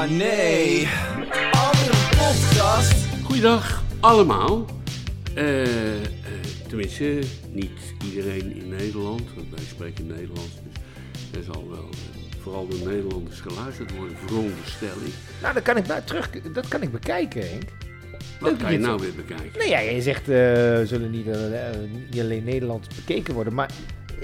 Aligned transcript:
Oh 0.00 0.06
nee, 0.06 0.88
andere 1.52 1.96
podcast. 2.08 3.06
Goeiedag 3.24 3.82
allemaal. 4.00 4.66
Eh, 5.34 6.02
eh, 6.02 6.10
tenminste, 6.68 7.18
niet 7.50 7.94
iedereen 8.04 8.56
in 8.56 8.68
Nederland, 8.68 9.22
want 9.34 9.50
wij 9.50 9.64
spreken 9.64 10.06
Nederlands, 10.06 10.54
dus 10.64 11.38
er 11.38 11.52
zal 11.52 11.68
wel 11.70 11.88
eh, 11.90 12.40
vooral 12.42 12.68
door 12.68 12.88
Nederlanders 12.88 13.40
geluisterd 13.40 13.96
worden, 13.96 14.16
veronderstel 14.26 14.96
ik. 15.04 15.14
Nou, 15.42 15.54
dat 15.54 15.62
kan 15.62 15.76
ik 15.76 15.86
nou 15.86 16.00
terug, 16.04 16.30
dat 16.30 16.68
kan 16.68 16.82
ik 16.82 16.92
bekijken, 16.92 17.48
Henk. 17.48 17.68
Wat 18.40 18.56
kan 18.56 18.72
je 18.72 18.78
nou 18.78 19.00
weer 19.00 19.14
bekijken? 19.14 19.58
Nee, 19.58 19.68
ja, 19.68 19.78
je 19.78 20.02
zegt, 20.02 20.28
eh 20.28 20.80
zullen 20.84 21.10
niet, 21.10 21.26
eh, 21.26 21.70
niet 22.10 22.20
alleen 22.20 22.44
Nederland 22.44 22.88
bekeken 22.96 23.34
worden, 23.34 23.54
maar 23.54 23.70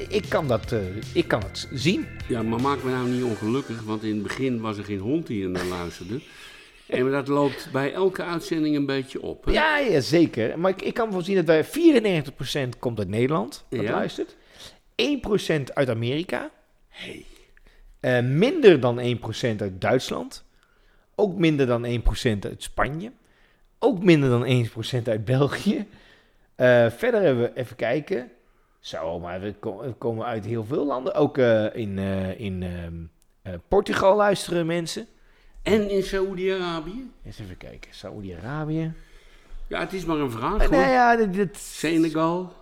ik 0.08 0.24
kan 0.28 0.48
dat, 0.48 0.72
eh, 0.72 0.80
ik 1.12 1.28
kan 1.28 1.42
het 1.42 1.68
zien. 1.72 2.06
Ja, 2.28 2.42
maar 2.42 2.60
maak 2.60 2.82
me 2.82 2.90
nou 2.90 3.08
niet 3.08 3.22
ongelukkig, 3.22 3.82
want 3.82 4.02
in 4.02 4.14
het 4.14 4.22
begin 4.22 4.60
was 4.60 4.78
er 4.78 4.84
geen 4.84 4.98
hond 4.98 5.26
die 5.26 5.42
er 5.44 5.50
naar 5.50 5.64
luisterde. 5.64 6.20
En 6.86 7.10
dat 7.10 7.28
loopt 7.28 7.68
bij 7.72 7.92
elke 7.92 8.22
uitzending 8.22 8.76
een 8.76 8.86
beetje 8.86 9.22
op. 9.22 9.44
Hè? 9.44 9.52
Ja, 9.52 9.78
ja, 9.78 10.00
zeker. 10.00 10.58
Maar 10.58 10.70
ik, 10.70 10.82
ik 10.82 10.94
kan 10.94 11.10
wel 11.10 11.22
zien 11.22 11.34
dat 11.36 11.44
wij 11.44 11.64
94% 11.64 12.78
komt 12.78 12.98
uit 12.98 13.08
Nederland, 13.08 13.64
dat 13.68 13.80
Ja. 13.80 13.90
luistert. 13.90 14.36
1% 14.96 15.74
uit 15.74 15.88
Amerika. 15.90 16.50
Hey. 16.88 17.24
Minder 18.22 18.80
dan 18.80 18.98
1% 18.98 19.62
uit 19.62 19.80
Duitsland. 19.80 20.44
Ook 21.14 21.38
minder 21.38 21.66
dan 21.66 21.84
1% 21.84 22.44
uit 22.44 22.62
Spanje. 22.62 23.12
Ook 23.86 24.02
minder 24.02 24.28
dan 24.28 24.66
1% 25.04 25.08
uit 25.08 25.24
België. 25.24 25.86
Eh, 26.54 26.86
verder 26.90 27.22
hebben 27.22 27.42
we, 27.44 27.60
even 27.60 27.76
kijken. 27.76 28.30
Zo, 28.80 29.18
maar 29.18 29.40
we, 29.40 29.54
ko- 29.60 29.80
we 29.82 29.92
komen 29.92 30.26
uit 30.26 30.44
heel 30.44 30.64
veel 30.64 30.86
landen. 30.86 31.14
Ook 31.14 31.38
eh, 31.38 31.74
in, 31.76 31.98
eh, 31.98 32.40
in 32.40 32.62
ehm, 32.62 32.94
eh, 33.42 33.52
Portugal 33.68 34.16
luisteren 34.16 34.66
mensen. 34.66 35.06
En 35.62 35.90
in 35.90 36.02
Saoedi-Arabië? 36.02 37.10
Eens 37.24 37.38
even 37.38 37.56
kijken. 37.56 37.90
Saoedi-Arabië. 37.94 38.92
Ja, 39.68 39.80
het 39.80 39.92
is 39.92 40.04
maar 40.04 40.16
een 40.16 40.30
vraag 40.30 40.60
hoor. 40.62 40.70
nou 40.70 40.90
ja, 40.90 41.16
dit, 41.16 41.34
dit- 41.34 41.56
Senegal? 41.56 42.52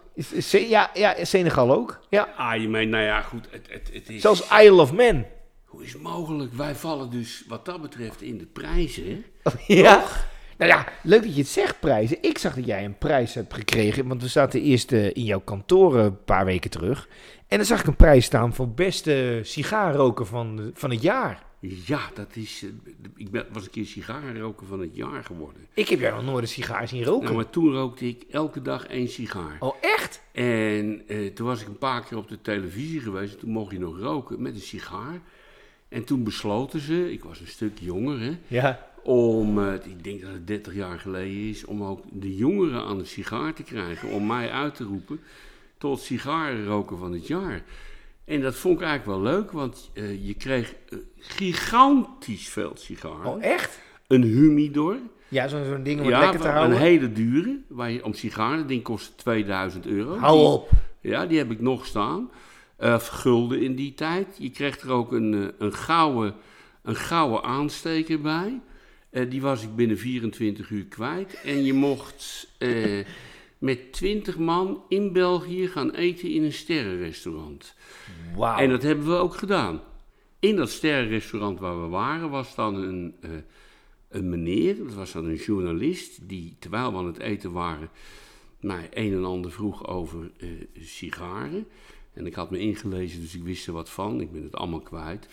ja, 0.50 0.90
ja, 0.94 1.24
Senegal 1.24 1.72
ook. 1.72 2.00
Ja. 2.10 2.28
Ah, 2.36 2.60
je 2.60 2.68
meent, 2.68 2.90
nou 2.90 3.04
ja, 3.04 3.20
goed, 3.20 3.46
het, 3.50 3.66
het, 3.70 3.90
het 3.92 4.08
is... 4.08 4.20
Zelfs 4.20 4.48
Isle 4.60 4.80
of 4.80 4.92
Man. 4.92 5.24
Hoe 5.64 5.82
is 5.84 5.92
het 5.92 6.02
mogelijk? 6.02 6.52
Wij 6.52 6.74
vallen 6.74 7.10
dus 7.10 7.44
wat 7.48 7.64
dat 7.64 7.82
betreft 7.82 8.22
in 8.22 8.38
de 8.38 8.46
prijzen? 8.46 9.24
Ja. 9.66 10.04
Nou 10.58 10.70
ja, 10.70 10.86
leuk 11.02 11.22
dat 11.22 11.34
je 11.34 11.40
het 11.40 11.50
zegt, 11.50 11.80
prijzen. 11.80 12.18
Ik 12.20 12.38
zag 12.38 12.54
dat 12.54 12.66
jij 12.66 12.84
een 12.84 12.98
prijs 12.98 13.34
hebt 13.34 13.54
gekregen, 13.54 14.08
want 14.08 14.22
we 14.22 14.28
zaten 14.28 14.60
eerst 14.62 14.92
eh, 14.92 15.06
in 15.06 15.24
jouw 15.24 15.40
kantoor 15.40 15.98
eh, 15.98 16.04
een 16.04 16.24
paar 16.24 16.44
weken 16.44 16.70
terug. 16.70 17.08
En 17.48 17.56
dan 17.56 17.66
zag 17.66 17.80
ik 17.80 17.86
een 17.86 17.96
prijs 17.96 18.24
staan 18.24 18.54
voor 18.54 18.68
beste 18.68 19.40
sigaarroker 19.42 20.26
van, 20.26 20.56
de- 20.56 20.70
van 20.74 20.90
het 20.90 21.02
jaar. 21.02 21.42
Ja, 21.60 22.00
dat 22.14 22.36
is... 22.36 22.62
eh, 22.64 22.70
Ik 23.16 23.30
ben, 23.30 23.46
was 23.52 23.64
een 23.64 23.70
keer 23.70 23.84
sigarenroker 23.86 24.66
van 24.66 24.80
het 24.80 24.96
jaar 24.96 25.24
geworden. 25.24 25.66
Ik 25.74 25.88
heb 25.88 26.00
jou 26.00 26.14
nog 26.14 26.24
nooit 26.24 26.42
een 26.42 26.48
sigaar 26.48 26.88
zien 26.88 27.04
roken. 27.04 27.24
Nou, 27.24 27.36
maar 27.36 27.50
toen 27.50 27.72
rookte 27.72 28.08
ik 28.08 28.24
elke 28.30 28.62
dag 28.62 28.86
één 28.86 29.08
sigaar. 29.08 29.56
Oh, 29.60 29.74
echt? 29.80 30.22
En 30.32 31.02
eh, 31.08 31.32
toen 31.32 31.46
was 31.46 31.60
ik 31.60 31.66
een 31.66 31.78
paar 31.78 32.04
keer 32.04 32.18
op 32.18 32.28
de 32.28 32.40
televisie 32.40 33.00
geweest. 33.00 33.32
en 33.32 33.38
Toen 33.38 33.50
mocht 33.50 33.72
je 33.72 33.78
nog 33.78 33.98
roken 33.98 34.42
met 34.42 34.54
een 34.54 34.60
sigaar. 34.60 35.20
En 35.88 36.04
toen 36.04 36.24
besloten 36.24 36.80
ze, 36.80 37.12
ik 37.12 37.24
was 37.24 37.40
een 37.40 37.46
stuk 37.46 37.78
jonger, 37.80 38.20
hè, 38.20 38.32
Ja. 38.46 38.92
Om, 39.04 39.58
eh, 39.58 39.74
ik 39.74 40.04
denk 40.04 40.20
dat 40.20 40.32
het 40.32 40.46
30 40.46 40.74
jaar 40.74 40.98
geleden 41.00 41.48
is, 41.48 41.64
om 41.64 41.82
ook 41.84 42.00
de 42.12 42.36
jongeren 42.36 42.82
aan 42.84 42.98
de 42.98 43.04
sigaar 43.04 43.54
te 43.54 43.62
krijgen. 43.62 44.08
Om 44.08 44.26
mij 44.26 44.50
uit 44.50 44.74
te 44.74 44.84
roepen 44.84 45.20
tot 45.78 46.00
sigarenroker 46.00 46.96
van 46.96 47.12
het 47.12 47.26
jaar. 47.26 47.62
En 48.24 48.40
dat 48.40 48.54
vond 48.54 48.80
ik 48.80 48.86
eigenlijk 48.86 49.20
wel 49.22 49.32
leuk, 49.32 49.50
want 49.52 49.90
eh, 49.94 50.26
je 50.26 50.34
kreeg 50.34 50.74
eh, 50.88 50.98
gigantisch 51.18 52.48
veel 52.48 52.72
sigaren. 52.74 53.26
Oh, 53.34 53.42
echt? 53.44 53.80
Een 54.06 54.22
humidor. 54.22 54.96
Ja, 55.28 55.48
zo'n 55.48 55.82
ding 55.82 56.00
om 56.00 56.06
het 56.06 56.14
Ja, 56.14 56.20
lekker 56.20 56.40
te 56.40 56.46
een 56.46 56.52
houden. 56.54 56.78
hele 56.78 57.12
dure, 57.12 57.60
waar 57.68 57.90
je, 57.90 58.04
om 58.04 58.14
sigaren. 58.14 58.58
Dat 58.58 58.68
ding 58.68 58.82
kostte 58.82 59.14
2000 59.16 59.86
euro. 59.86 60.16
Hou 60.16 60.36
Die- 60.38 60.46
op. 60.46 60.70
Ja, 61.00 61.26
die 61.26 61.38
heb 61.38 61.50
ik 61.50 61.60
nog 61.60 61.86
staan. 61.86 62.30
Eh 62.76 62.98
gulden 63.00 63.62
in 63.62 63.74
die 63.74 63.94
tijd. 63.94 64.26
Je 64.38 64.50
kreeg 64.50 64.80
er 64.80 64.90
ook 64.90 65.12
een, 65.12 65.52
een, 65.58 65.72
gouden, 65.72 66.34
een 66.82 66.96
gouden 66.96 67.42
aansteker 67.42 68.20
bij. 68.20 68.60
Eh, 69.14 69.30
die 69.30 69.40
was 69.40 69.62
ik 69.62 69.76
binnen 69.76 69.98
24 69.98 70.70
uur 70.70 70.84
kwijt. 70.84 71.40
En 71.44 71.64
je 71.64 71.72
mocht 71.72 72.48
eh, 72.58 73.04
met 73.58 73.92
20 73.92 74.38
man 74.38 74.82
in 74.88 75.12
België 75.12 75.68
gaan 75.68 75.90
eten 75.90 76.30
in 76.30 76.42
een 76.42 76.52
sterrenrestaurant. 76.52 77.74
Wauw. 78.36 78.58
En 78.58 78.68
dat 78.68 78.82
hebben 78.82 79.06
we 79.06 79.14
ook 79.14 79.34
gedaan. 79.36 79.80
In 80.38 80.56
dat 80.56 80.70
sterrenrestaurant 80.70 81.60
waar 81.60 81.82
we 81.82 81.88
waren 81.88 82.30
was 82.30 82.54
dan 82.54 82.74
een, 82.74 83.14
eh, 83.20 83.30
een 84.08 84.28
meneer, 84.28 84.76
dat 84.76 84.94
was 84.94 85.12
dan 85.12 85.24
een 85.24 85.36
journalist, 85.36 86.28
die 86.28 86.56
terwijl 86.58 86.92
we 86.92 86.98
aan 86.98 87.06
het 87.06 87.18
eten 87.18 87.52
waren, 87.52 87.88
mij 88.60 88.88
een 88.92 89.12
en 89.12 89.24
ander 89.24 89.52
vroeg 89.52 89.86
over 89.86 90.30
sigaren. 90.80 91.66
En 92.12 92.26
ik 92.26 92.34
had 92.34 92.50
me 92.50 92.58
ingelezen, 92.58 93.20
dus 93.20 93.34
ik 93.34 93.42
wist 93.42 93.66
er 93.66 93.72
wat 93.72 93.90
van. 93.90 94.20
Ik 94.20 94.32
ben 94.32 94.42
het 94.42 94.56
allemaal 94.56 94.80
kwijt. 94.80 95.28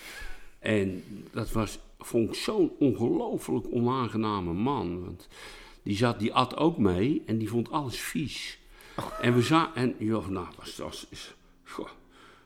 En 0.60 1.04
dat 1.32 1.52
was, 1.52 1.80
vond 2.02 2.30
ik 2.30 2.36
zo'n 2.36 2.72
ongelooflijk 2.80 3.66
onaangename 3.72 4.54
man. 4.54 5.04
Want 5.04 5.28
die, 5.84 5.96
zat, 5.96 6.20
die 6.20 6.34
at 6.34 6.58
ook 6.58 6.78
mee 6.78 7.24
en 7.26 7.38
die 7.38 7.50
vond 7.50 7.72
alles 7.72 8.00
vies. 8.00 8.60
En 9.22 9.34
we 9.36 9.42
zagen, 9.42 9.76
en 9.76 9.96
joh, 9.98 10.28
nou, 10.28 10.48
was, 10.58 10.78
was, 10.78 11.08
is, 11.10 11.34
goh. 11.64 11.90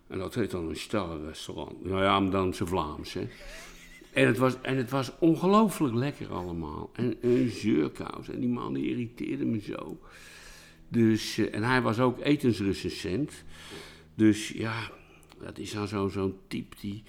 En 0.07 0.17
dat 0.17 0.35
heet 0.35 0.51
dan 0.51 0.69
een 0.69 0.75
sterrenrestaurant. 0.75 1.85
Nou 1.85 2.03
ja, 2.03 2.51
zijn 2.51 2.69
Vlaams, 2.69 3.13
hè. 3.13 3.27
En 4.13 4.27
het 4.27 4.37
was, 4.37 4.61
en 4.61 4.77
het 4.77 4.89
was 4.89 5.11
ongelooflijk 5.19 5.93
lekker 5.95 6.33
allemaal. 6.33 6.89
En 6.93 7.17
een 7.21 7.49
zeurkous. 7.49 8.29
En 8.29 8.39
die 8.39 8.49
man 8.49 8.73
die 8.73 8.89
irriteerde 8.89 9.45
me 9.45 9.59
zo. 9.59 9.97
Dus, 10.87 11.37
eh, 11.37 11.55
en 11.55 11.63
hij 11.63 11.81
was 11.81 11.99
ook 11.99 12.19
etensrecensent. 12.19 13.43
Dus 14.15 14.49
ja, 14.49 14.91
dat 15.39 15.57
is 15.57 15.71
dan 15.71 15.87
zo- 15.87 16.07
zo'n 16.07 16.37
type 16.47 16.75
die, 16.79 17.03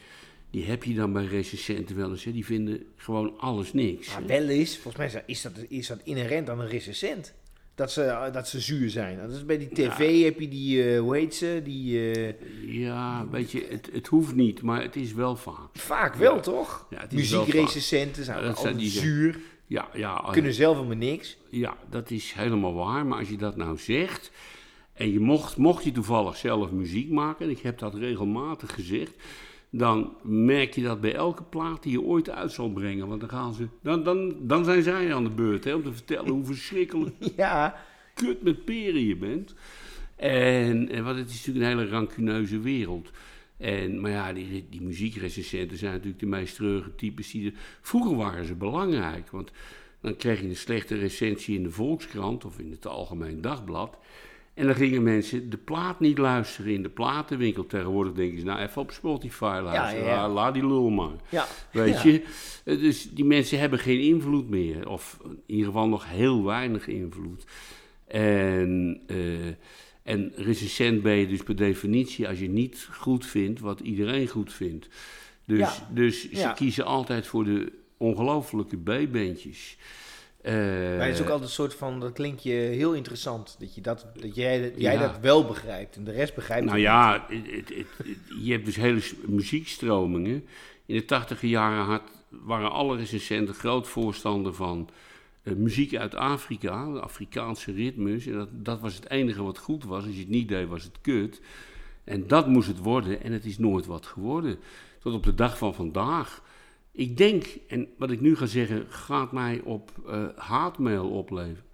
die 0.51 0.65
heb 0.65 0.85
je 0.85 0.95
dan 0.95 1.13
bij 1.13 1.25
recensenten 1.25 1.97
wel 1.97 2.11
eens. 2.11 2.25
Hè. 2.25 2.33
Die 2.33 2.45
vinden 2.45 2.83
gewoon 2.97 3.39
alles 3.39 3.73
niks. 3.73 4.07
hè. 4.15 4.19
Maar 4.21 4.29
wel 4.29 4.49
eens, 4.49 4.79
volgens 4.79 5.13
mij 5.13 5.23
is 5.27 5.43
dat- 5.43 5.53
is 5.69 5.87
dat, 5.87 5.99
inherent 6.05 6.51
aan 6.51 6.61
een 6.61 6.69
recensent. 6.69 7.35
Dat 7.75 7.93
ze, 7.93 8.29
dat 8.33 8.49
ze 8.49 8.61
zuur 8.61 8.91
zijn. 8.91 9.19
Dat 9.19 9.31
is 9.31 9.45
bij 9.45 9.59
die 9.59 9.69
tv 9.73 10.25
heb 10.25 10.41
je 10.41 10.49
die, 10.49 10.91
eh, 10.93 11.01
hoe 11.01 11.17
heet 11.17 11.35
ze, 11.35 11.61
die... 11.65 12.11
eh, 12.13 12.33
Ja, 12.67 13.27
weet 13.31 13.51
je, 13.51 13.67
het, 13.71 13.89
het 13.93 14.07
hoeft 14.07 14.35
niet, 14.35 14.63
maar 14.63 14.83
het 14.83 14.97
is 14.97 15.13
wel 15.13 15.37
vaak. 15.37 15.69
vaak 15.73 16.15
wel, 16.15 16.41
toch? 16.41 16.87
Ja, 16.91 17.07
Muziekrecensenten 17.11 18.25
zijn 18.25 18.43
dat 18.43 18.57
altijd 18.57 18.79
die- 18.79 18.89
zuur. 18.91 19.39
Ja, 19.67 19.89
ja, 19.95 20.21
eh, 20.25 20.33
Kunnen 20.33 20.53
zelf 20.55 20.77
helemaal 20.77 20.97
niks. 20.97 21.37
Ja, 21.51 21.77
dat 21.91 22.11
is 22.11 22.33
helemaal 22.33 22.75
waar. 22.75 23.07
Maar 23.07 23.19
als 23.19 23.29
je 23.29 23.37
dat 23.37 23.57
nou 23.57 23.79
zegt. 23.79 24.31
En 24.93 25.13
je 25.13 25.21
mocht, 25.21 25.57
mocht 25.57 25.85
je 25.85 25.93
toevallig 25.93 26.37
zelf 26.37 26.71
muziek 26.71 27.11
maken. 27.11 27.45
En 27.45 27.51
ik 27.51 27.59
heb 27.59 27.79
dat 27.79 27.95
regelmatig 27.95 28.75
gezegd. 28.75 29.11
Dan 29.79 30.17
merk 30.23 30.75
je 30.75 30.83
dat 30.83 31.01
bij 31.01 31.15
elke 31.15 31.43
plaat 31.43 31.83
die 31.83 31.93
je 31.93 32.01
ooit 32.01 32.31
uit 32.31 32.53
zal 32.53 32.73
brengen. 32.73 33.09
Want 33.09 33.21
dan, 33.21 33.31
gaan 33.31 33.55
ze, 33.55 33.69
dan, 33.83 34.03
dan, 34.03 34.35
dan 34.41 34.65
zijn 34.65 34.83
zij 34.83 35.15
aan 35.15 35.25
de 35.25 35.31
beurt. 35.31 35.65
Hè, 35.65 35.75
om 35.75 35.83
te 35.83 35.93
vertellen 35.93 36.31
hoe 36.31 36.45
verschrikkelijk 36.45 37.15
Ja, 37.37 37.77
kut 38.15 38.43
met 38.43 38.65
peren 38.65 39.05
je 39.05 39.17
bent. 39.17 39.55
En, 40.17 40.89
en 40.89 41.05
want 41.05 41.19
het 41.19 41.31
is 41.31 41.47
natuurlijk 41.47 41.65
een 41.65 41.79
hele 41.79 41.91
rancuneuze 41.91 42.61
wereld. 42.61 43.11
En, 43.57 44.01
maar 44.01 44.11
ja, 44.11 44.33
die, 44.33 44.67
die 44.71 44.83
muziekrecensenten 44.83 45.79
zijn 45.79 45.93
natuurlijk 45.93 46.21
de 46.21 46.27
meest 46.27 46.55
treurige 46.55 46.95
types 46.95 47.31
die 47.31 47.47
er... 47.47 47.59
Vroeger 47.81 48.17
waren 48.17 48.45
ze 48.45 48.55
belangrijk, 48.55 49.31
want 49.31 49.51
dan 50.01 50.17
kreeg 50.17 50.41
je 50.41 50.49
een 50.49 50.57
slechte 50.57 50.95
recensie 50.95 51.57
in 51.57 51.63
de 51.63 51.71
Volkskrant 51.71 52.45
of 52.45 52.59
in 52.59 52.71
het 52.71 52.87
Algemeen 52.87 53.41
Dagblad. 53.41 53.99
En 54.57 54.67
dan 54.67 54.75
gingen 54.75 55.03
mensen 55.03 55.51
de 55.51 55.57
plaat 55.57 56.01
niet 56.01 56.19
luisteren 56.19 56.73
in 56.73 56.83
de 56.83 56.89
platenwinkel. 56.89 57.67
Tegenwoordig 57.67 58.13
denken 58.13 58.39
ze, 58.39 58.45
nou 58.45 58.61
even 58.61 58.83
op 58.83 58.91
Spotify 58.91 59.61
luisteren. 59.63 60.05
ja, 60.05 60.11
ja. 60.15 60.25
Ah, 60.25 60.33
Laat 60.33 60.55
die 60.55 60.67
lul 60.67 60.91
maar. 60.91 61.17
ja. 61.29 61.47
Weet 61.73 62.03
je? 62.03 62.23
Eh, 62.65 62.79
Dus 62.81 63.11
die 63.11 63.25
mensen 63.25 63.59
hebben 63.59 63.79
geen 63.79 64.01
invloed 64.01 64.49
meer. 64.49 64.89
Of 64.89 65.19
in 65.25 65.43
ieder 65.47 65.67
geval 65.67 65.89
nog 65.89 66.05
heel 66.09 66.45
weinig 66.45 66.87
invloed. 66.87 67.45
En, 68.07 69.01
eh 69.07 69.17
en 70.03 70.33
recensent 70.37 71.03
ben 71.03 71.15
je 71.15 71.27
dus 71.27 71.43
per 71.43 71.57
definitie 71.57 72.29
als 72.29 72.39
je 72.39 72.49
niet 72.49 72.89
goed 72.93 73.27
vindt 73.27 73.61
wat 73.61 73.81
iedereen 73.81 74.29
goed 74.29 74.53
vindt. 74.53 74.89
Dus, 75.45 75.83
dus 75.91 76.31
ze 76.31 76.53
kiezen 76.55 76.85
altijd 76.85 77.27
voor 77.27 77.45
de 77.45 77.73
ongelofelijke 77.97 78.77
B-bandjes. 78.77 79.77
Eh, 80.47 80.55
Maar 80.97 81.07
het 81.07 81.15
is 81.15 81.21
ook 81.21 81.29
altijd 81.29 81.49
een 81.49 81.55
soort 81.55 81.75
van, 81.75 82.01
dat 82.01 82.13
klinkt 82.13 82.43
je 82.43 82.51
heel 82.53 82.93
interessant. 82.93 83.57
Dat, 83.59 83.75
je 83.75 83.81
dat, 83.81 84.07
dat 84.15 84.35
jij, 84.35 84.63
dat 84.63 84.81
jij 84.81 84.93
Ja. 84.95 85.01
dat 85.01 85.19
wel 85.21 85.45
begrijpt 85.45 85.97
en 85.97 86.05
de 86.05 86.13
rest 86.13 86.35
begrijpt 86.35 86.65
Nou 86.65 86.77
het 86.77 86.87
ja, 86.87 87.27
het, 87.29 87.69
het, 87.69 87.87
je 88.43 88.53
hebt 88.53 88.65
dus 88.65 88.77
hele 88.77 89.03
muziekstromingen. 89.27 90.45
In 90.87 90.95
de 90.95 91.05
tachtige 91.05 91.49
jaren 91.49 91.85
had, 91.85 92.03
waren 92.29 92.71
alle 92.71 92.97
recensenten 92.97 93.55
groot 93.55 93.89
voorstander 93.89 94.55
van 94.55 94.89
eh, 95.43 95.55
muziek 95.55 95.97
uit 95.97 96.15
Afrika, 96.15 96.85
Afrikaanse 96.85 97.73
ritmes. 97.73 98.27
En 98.27 98.33
dat, 98.33 98.49
dat 98.53 98.81
was 98.81 98.95
het 98.95 99.11
enige 99.11 99.43
wat 99.43 99.59
goed 99.59 99.85
was. 99.85 100.05
Als 100.05 100.15
je 100.15 100.21
het 100.21 100.29
niet 100.29 100.49
deed, 100.49 100.69
was 100.69 100.83
het 100.83 100.99
kut. 101.01 101.41
En 102.05 102.27
dat 102.27 102.47
moest 102.49 102.69
het 102.69 102.79
worden 102.79 103.23
en 103.23 103.33
het 103.33 103.45
is 103.45 103.59
nooit 103.59 103.87
wat 103.87 104.07
geworden. 104.07 104.59
Tot 104.99 105.15
op 105.15 105.23
de 105.25 105.35
dag 105.35 105.59
van 105.59 105.75
vandaag 105.75 106.43
ik 106.97 107.17
denk, 107.17 107.45
en 107.69 107.89
wat 107.99 108.11
ik 108.11 108.21
nu 108.21 108.37
ga 108.37 108.47
zeggen, 108.47 108.85
gaat 108.89 109.33
mij 109.33 109.61
op 109.61 109.91
eh, 110.07 110.25
haatmail 110.37 111.11
opleveren. 111.11 111.65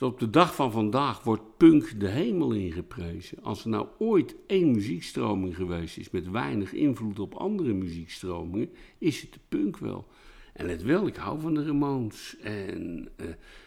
Op 0.00 0.18
de 0.18 0.30
dag 0.30 0.54
van 0.54 0.72
vandaag 0.72 1.22
wordt 1.22 1.56
punk 1.56 2.00
de 2.00 2.08
hemel 2.08 2.52
ingeprezen. 2.52 3.42
Als 3.42 3.64
er 3.64 3.70
nou 3.70 3.86
ooit 3.98 4.36
één 4.46 4.70
muziekstroming 4.70 5.56
geweest 5.56 5.98
is 5.98 6.10
met 6.10 6.30
weinig 6.30 6.72
invloed 6.72 7.18
op 7.18 7.34
andere 7.34 7.72
muziekstromingen, 7.72 8.70
is 8.98 9.20
het 9.20 9.32
de 9.32 9.38
punk 9.48 9.78
wel. 9.78 10.06
En 10.52 10.66
let 10.66 10.82
wel, 10.82 11.06
ik 11.06 11.16
hou 11.16 11.40
van 11.40 11.54
de 11.54 11.64
Ramones 11.64 12.36
en 12.42 13.08
uh, 13.16 13.26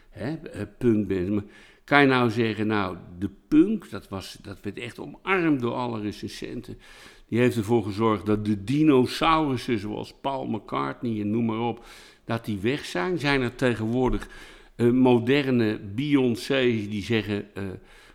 hè, 0.09 0.31
uh, 0.55 0.61
punkbands. 0.77 1.29
Maar 1.29 1.43
kan 1.83 2.01
je 2.01 2.07
nou 2.07 2.29
zeggen, 2.29 2.67
nou, 2.67 2.97
de 3.19 3.29
punk, 3.47 3.89
dat, 3.89 4.09
was, 4.09 4.37
dat 4.41 4.61
werd 4.61 4.77
echt 4.77 4.99
omarmd 4.99 5.61
door 5.61 5.73
alle 5.73 6.01
recensenten. 6.01 6.77
Die 7.27 7.39
heeft 7.39 7.57
ervoor 7.57 7.83
gezorgd 7.83 8.25
dat 8.25 8.45
de 8.45 8.63
dinosaurussen, 8.63 9.79
zoals 9.79 10.13
Paul 10.21 10.45
McCartney 10.45 11.21
en 11.21 11.31
noem 11.31 11.45
maar 11.45 11.59
op, 11.59 11.85
dat 12.25 12.45
die 12.45 12.57
weg 12.57 12.85
zijn. 12.85 13.19
Zijn 13.19 13.41
er 13.41 13.55
tegenwoordig 13.55 14.27
uh, 14.75 14.91
moderne 14.91 15.79
Beyoncé's 15.79 16.89
die 16.89 17.03
zeggen, 17.03 17.47
uh, 17.57 17.63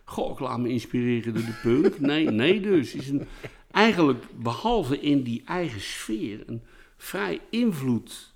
goh, 0.05 0.33
ik 0.33 0.39
laat 0.39 0.59
me 0.59 0.69
inspireren 0.69 1.35
door 1.35 1.45
de 1.45 1.59
punk. 1.63 1.99
Nee, 2.11 2.31
nee 2.31 2.61
dus. 2.61 2.95
Is 2.95 3.09
een, 3.09 3.27
eigenlijk, 3.71 4.25
behalve 4.37 5.01
in 5.01 5.23
die 5.23 5.43
eigen 5.45 5.81
sfeer, 5.81 6.43
een 6.47 6.63
vrij 6.97 7.41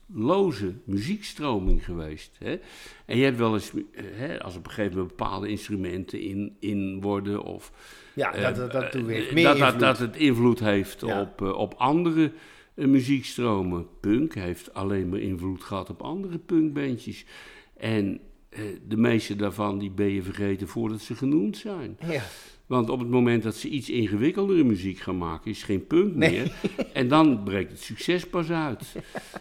invloedloze 0.08 0.74
muziekstroming 0.84 1.84
geweest. 1.84 2.36
Hè? 2.38 2.58
En 3.04 3.16
je 3.16 3.24
hebt 3.24 3.38
wel 3.38 3.54
eens, 3.54 3.72
hè, 3.94 4.42
als 4.42 4.56
op 4.56 4.64
een 4.64 4.70
gegeven 4.70 4.96
moment 4.96 5.16
bepaalde 5.16 5.48
instrumenten 5.48 6.20
in, 6.20 6.56
in 6.60 7.00
worden 7.00 7.42
of... 7.42 7.72
Ja, 8.14 8.36
uh, 8.36 8.56
dat, 8.56 8.72
dat, 8.72 8.94
uh, 8.94 9.32
meer 9.32 9.44
dat, 9.44 9.58
dat, 9.58 9.80
dat 9.80 9.98
het 9.98 10.16
invloed 10.16 10.60
heeft 10.60 11.00
Ja. 11.00 11.20
op, 11.20 11.40
uh, 11.40 11.58
op 11.58 11.74
andere 11.76 12.32
muziekstromen. 12.74 13.86
Punk 14.00 14.34
heeft 14.34 14.74
alleen 14.74 15.08
maar 15.08 15.18
invloed 15.18 15.62
gehad 15.62 15.90
op 15.90 16.02
andere 16.02 16.38
punkbandjes. 16.38 17.24
En 17.76 18.20
de 18.88 18.96
meeste 18.96 19.37
daarvan 19.37 19.78
die 19.78 19.90
ben 19.90 20.10
je 20.10 20.22
vergeten 20.22 20.69
voordat 20.69 21.00
ze 21.00 21.14
genoemd 21.14 21.56
zijn. 21.56 21.98
Ja. 22.06 22.22
Want 22.66 22.90
op 22.90 22.98
het 22.98 23.08
moment 23.08 23.43
dat 23.43 23.54
ze 23.56 23.69
iets 23.69 23.90
ingewikkeldere 23.90 24.64
muziek 24.64 24.98
gaan 24.98 25.19
maken, 25.19 25.50
is 25.50 25.62
geen 25.62 25.84
Nee. 25.88 26.10
meer. 26.14 26.52
En 26.93 27.08
dan 27.08 27.43
breekt 27.44 27.70
het 27.70 27.81
succes 27.81 28.26
pas 28.28 28.50
uit. 28.50 28.82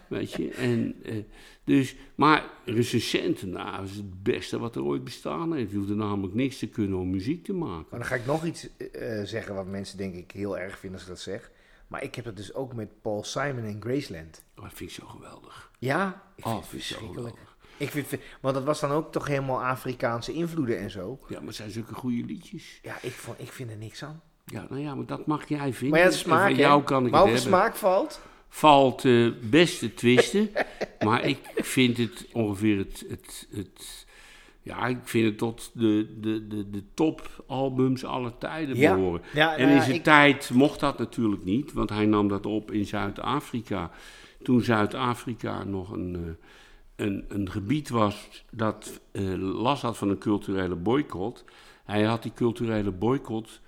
Weet 0.07 0.33
je? 0.33 0.49
En, 0.49 0.95
uh, 1.05 1.23
dus, 1.63 1.95
maar 2.15 2.49
recensenten, 2.65 3.49
nou, 3.49 3.77
dat 3.81 3.89
is 3.89 3.95
het 3.95 4.23
beste 4.23 4.59
wat 4.59 4.75
er 4.75 4.83
ooit 4.83 5.03
bestaan 5.03 5.53
heeft. 5.55 5.71
Je 5.71 5.77
hoeft 5.77 5.89
er 5.89 5.95
namelijk 5.95 6.33
niks 6.33 6.57
te 6.59 6.67
kunnen 6.67 6.97
om 6.99 7.09
muziek 7.09 7.43
te 7.43 7.53
maken. 7.53 7.85
Maar 7.89 7.99
dan 7.99 8.07
ga 8.07 8.15
ik 8.15 8.25
nog 8.25 8.45
iets 8.45 8.69
eh, 8.77 9.21
zeggen 9.23 9.55
wat 9.55 9.67
mensen 9.67 9.97
denk 9.97 10.15
ik 10.15 10.31
heel 10.31 10.57
erg 10.57 10.79
vinden 10.79 10.99
als 10.99 11.07
ik 11.07 11.13
dat 11.15 11.23
zeg. 11.23 11.51
Maar 11.87 12.03
ik 12.03 12.15
heb 12.15 12.25
het 12.25 12.37
dus 12.37 12.53
ook 12.53 12.73
met 12.73 13.01
Paul 13.01 13.23
Simon 13.23 13.63
en 13.63 13.81
Graceland. 13.81 14.43
Oh, 14.57 14.63
dat 14.63 14.73
vind 14.73 14.89
ik 14.89 14.95
zo 14.95 15.05
geweldig. 15.07 15.71
Ja, 15.79 16.23
ik 16.35 16.45
Oh, 16.45 16.51
vind 16.51 16.61
dat 16.63 16.71
het 16.71 16.81
verschrikkelijk. 16.81 17.15
geweldig. 17.15 17.54
Ik 17.77 17.89
vind, 17.89 18.07
want 18.41 18.55
dat 18.55 18.63
was 18.63 18.79
dan 18.79 18.91
ook 18.91 19.11
toch 19.11 19.27
helemaal 19.27 19.63
Afrikaanse 19.63 20.33
invloeden 20.33 20.79
en 20.79 20.91
zo. 20.91 21.19
Ja, 21.27 21.37
maar 21.37 21.47
het 21.47 21.55
zijn 21.55 21.71
zulke 21.71 21.93
goede 21.93 22.23
liedjes. 22.25 22.79
Ja, 22.81 22.95
ik, 23.01 23.11
vond, 23.11 23.39
ik 23.39 23.51
vind 23.51 23.69
er 23.71 23.77
niks 23.77 24.03
aan. 24.03 24.21
Ja, 24.45 24.65
nou 24.69 24.81
ja, 24.81 24.95
maar 24.95 25.05
dat 25.05 25.25
mag 25.25 25.47
jij 25.47 25.73
vinden. 25.73 25.89
Maar 25.89 25.99
ja, 25.99 26.05
En 26.05 26.13
smaak, 26.13 26.41
van 26.47 26.55
hè? 26.55 26.61
jou 26.61 26.83
kan 26.83 27.05
ik 27.05 27.11
maar 27.11 27.21
het 27.21 27.29
over 27.29 27.41
hebben. 27.41 27.59
smaak 27.59 27.75
valt. 27.75 28.21
Valt 28.49 29.03
uh, 29.03 29.33
best 29.41 29.79
te 29.79 29.93
twisten. 29.93 30.49
maar 31.05 31.23
ik 31.25 31.39
vind 31.55 31.97
het 31.97 32.25
ongeveer 32.33 32.77
het, 32.77 33.05
het, 33.09 33.47
het... 33.51 34.05
Ja, 34.61 34.85
ik 34.87 34.97
vind 35.03 35.25
het 35.25 35.37
tot 35.37 35.71
de, 35.73 36.17
de, 36.19 36.47
de, 36.47 36.69
de 36.69 36.83
topalbums 36.93 38.05
aller 38.05 38.37
tijden 38.37 38.77
Ja. 38.77 38.95
behoren. 38.95 39.21
Ja, 39.33 39.55
En 39.55 39.65
nou 39.65 39.75
in 39.77 39.81
zijn 39.83 39.95
ik- 39.95 40.03
tijd 40.03 40.49
mocht 40.53 40.79
dat 40.79 40.97
natuurlijk 40.97 41.43
niet, 41.43 41.73
want 41.73 41.89
hij 41.89 42.05
nam 42.05 42.27
dat 42.27 42.45
op 42.45 42.71
in 42.71 42.85
Zuid-Afrika. 42.85 43.91
Toen 44.43 44.61
Zuid-Afrika 44.61 45.63
nog 45.63 45.91
een, 45.91 46.15
eh, 46.15 46.45
een, 46.95 47.25
een 47.27 47.51
gebied 47.51 47.89
was 47.89 48.45
dat 48.51 49.01
eh, 49.11 49.33
last 49.37 49.81
had 49.81 49.97
van 49.97 50.09
een 50.09 50.17
culturele 50.17 50.75
boycott. 50.75 51.43
Hij 51.83 52.03
had 52.03 52.23
die 52.23 52.33
culturele 52.33 52.91
boycott 52.91 53.61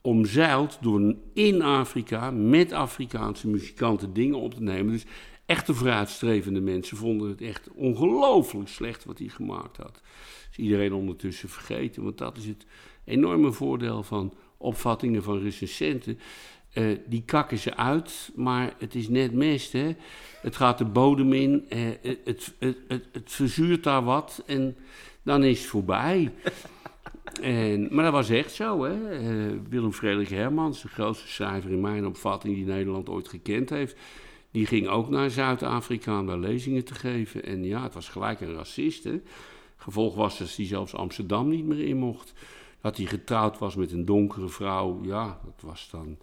omzeild 0.00 0.78
door 0.80 1.14
in 1.32 1.62
Afrika 1.62 2.30
met 2.30 2.72
Afrikaanse 2.72 3.48
muzikanten 3.48 4.12
dingen 4.12 4.38
op 4.38 4.54
te 4.54 4.62
nemen. 4.62 4.92
Dus 4.92 5.06
echte 5.46 5.74
vooruitstrevende 5.74 6.60
mensen 6.60 6.96
vonden 6.96 7.28
het 7.28 7.40
echt 7.40 7.68
ongelooflijk 7.74 8.68
slecht 8.68 9.04
wat 9.04 9.18
hij 9.18 9.28
gemaakt 9.28 9.76
had. 9.76 10.02
Is 10.50 10.56
iedereen 10.56 10.92
ondertussen 10.92 11.48
vergeten, 11.48 12.02
want 12.02 12.18
dat 12.18 12.36
is 12.36 12.46
het 12.46 12.66
enorme 13.04 13.52
voordeel 13.52 14.02
van 14.02 14.34
opvattingen 14.56 15.22
van 15.22 15.38
recensenten. 15.38 16.18
Eh, 16.76 16.84
die 17.06 17.22
kakken 17.24 17.58
ze 17.58 17.76
uit, 17.76 18.30
maar 18.34 18.74
het 18.78 18.94
is 18.94 19.08
net 19.08 19.32
mest. 19.32 19.72
Hè? 19.72 19.96
Het 20.40 20.56
gaat 20.56 20.78
de 20.78 20.84
bodem 20.84 21.32
in, 21.32 21.64
eh, 21.68 21.78
het, 22.02 22.54
het, 22.58 22.76
het, 22.88 23.32
verzuurt 23.32 23.82
daar 23.82 24.04
wat 24.04 24.42
en 24.46 24.76
dan 25.22 25.44
is 25.44 25.58
het 25.60 25.68
voorbij. 25.68 26.32
En, 27.42 27.88
maar 27.90 28.04
dat 28.04 28.12
was 28.12 28.28
echt 28.28 28.52
zo. 28.52 28.84
Hè? 28.84 29.10
Eh, 29.10 29.56
Willem 29.68 29.92
Frederik 29.92 30.28
Hermans, 30.28 30.82
de 30.82 30.88
grootste 30.88 31.28
schrijver 31.28 31.70
in 31.70 31.80
mijn 31.80 32.06
opvatting 32.06 32.54
die 32.54 32.64
Nederland 32.64 33.08
ooit 33.08 33.28
gekend 33.28 33.70
heeft, 33.70 33.96
die 34.50 34.66
ging 34.66 34.88
ook 34.88 35.08
naar 35.08 35.30
Zuid-Afrika 35.30 36.20
om 36.20 36.26
daar 36.26 36.38
lezingen 36.38 36.84
te 36.84 36.94
geven. 36.94 37.44
En 37.44 37.64
ja, 37.64 37.82
het 37.82 37.94
was 37.94 38.08
gelijk 38.08 38.40
een 38.40 38.54
racist. 38.54 39.04
Hè? 39.04 39.20
Gevolg 39.76 40.14
was 40.14 40.38
dat 40.38 40.56
hij 40.56 40.66
zelfs 40.66 40.94
Amsterdam 40.94 41.48
niet 41.48 41.64
meer 41.64 41.88
in 41.88 41.96
mocht. 41.96 42.32
Dat 42.80 42.96
hij 42.96 43.06
getrouwd 43.06 43.58
was 43.58 43.74
met 43.74 43.92
een 43.92 44.04
donkere 44.04 44.48
vrouw, 44.48 45.00
ja, 45.02 45.40
dat 45.44 45.60
was 45.60 45.88
dan 45.90 46.18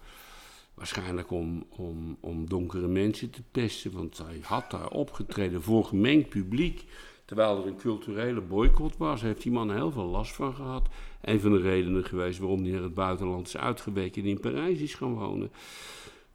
waarschijnlijk 0.73 1.31
om, 1.31 1.65
om, 1.69 2.17
om 2.19 2.49
donkere 2.49 2.87
mensen 2.87 3.29
te 3.29 3.41
pesten. 3.51 3.91
Want 3.91 4.17
hij 4.17 4.39
had 4.41 4.71
daar 4.71 4.87
opgetreden 4.89 5.61
voor 5.61 5.85
gemengd 5.85 6.29
publiek. 6.29 6.83
Terwijl 7.25 7.57
er 7.61 7.67
een 7.67 7.77
culturele 7.77 8.41
boycott 8.41 8.97
was, 8.97 9.21
heeft 9.21 9.41
die 9.41 9.51
man 9.51 9.71
heel 9.73 9.91
veel 9.91 10.05
last 10.05 10.33
van 10.35 10.53
gehad. 10.55 10.87
Een 11.21 11.39
van 11.39 11.51
de 11.51 11.61
redenen 11.61 12.03
geweest 12.05 12.39
waarom 12.39 12.63
hij 12.63 12.71
naar 12.71 12.81
het 12.83 12.93
buitenland 12.93 13.47
is 13.47 13.57
uitgeweken 13.57 14.21
en 14.23 14.27
in 14.29 14.39
Parijs 14.39 14.79
is 14.79 14.93
gaan 14.93 15.13
wonen. 15.13 15.51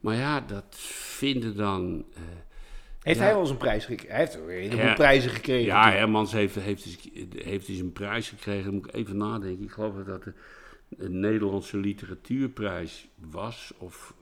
Maar 0.00 0.14
ja, 0.16 0.40
dat 0.40 0.76
vinden 0.78 1.56
dan. 1.56 2.04
eh, 2.14 2.20
Heeft 3.02 3.18
Ja. 3.18 3.24
hij 3.24 3.32
wel 3.32 3.42
eens 3.42 3.50
een 3.50 3.56
prijs 3.56 3.84
gekregen? 3.84 4.14
Hij 4.14 4.24
heeft 4.24 4.34
een 4.34 4.48
heleboel 4.48 4.78
Ja. 4.84 4.94
prijzen 4.94 5.30
gekregen. 5.30 5.64
Ja, 5.66 5.90
Hermans 5.92 6.32
heeft, 6.32 6.54
heeft, 6.54 6.84
eens, 6.86 6.98
heeft 7.44 7.68
eens 7.68 7.78
een 7.78 7.92
prijs 7.92 8.28
gekregen. 8.28 8.64
Dan 8.64 8.74
moet 8.74 8.86
ik 8.86 8.94
even 8.94 9.16
nadenken. 9.16 9.64
Ik 9.64 9.70
geloof 9.70 9.94
dat 9.94 10.06
dat 10.06 10.22
de, 10.22 10.32
de 10.88 11.08
Nederlandse 11.10 11.76
literatuurprijs 11.76 13.08
was. 13.30 13.72
Of 13.78 14.14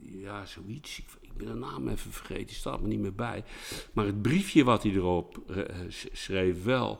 ja, 0.00 0.46
zoiets. 0.46 0.98
Ik, 0.98 1.04
ik 1.20 1.36
ben 1.36 1.46
de 1.46 1.54
naam 1.54 1.88
even 1.88 2.12
vergeten. 2.12 2.56
Staat 2.56 2.80
me 2.80 2.88
niet 2.88 2.98
meer 3.00 3.14
bij. 3.14 3.44
Maar 3.92 4.06
het 4.06 4.22
briefje 4.22 4.64
wat 4.64 4.82
hij 4.82 4.92
erop 4.92 5.40
eh, 5.50 5.64
s- 5.88 6.06
schreef 6.12 6.64
wel. 6.64 6.98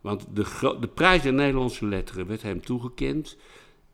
Want 0.00 0.26
de, 0.34 0.76
de 0.80 0.88
prijs 0.88 1.22
der 1.22 1.32
Nederlandse 1.32 1.86
letteren 1.86 2.26
werd 2.26 2.42
hem 2.42 2.60
toegekend. 2.60 3.36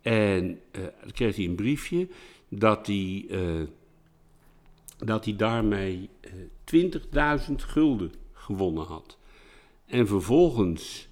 En 0.01 0.61
eh, 0.71 0.83
kreeg 1.13 1.37
hij 1.37 1.45
een 1.45 1.55
briefje 1.55 2.09
dat 2.49 2.87
hij, 2.87 3.27
eh, 3.31 3.63
dat 4.99 5.25
hij 5.25 5.37
daarmee 5.37 6.11
eh 6.21 6.33
20.000 7.49 7.55
gulden 7.57 8.13
gewonnen 8.33 8.85
had. 8.85 9.19
En 9.87 10.07
vervolgens 10.07 11.06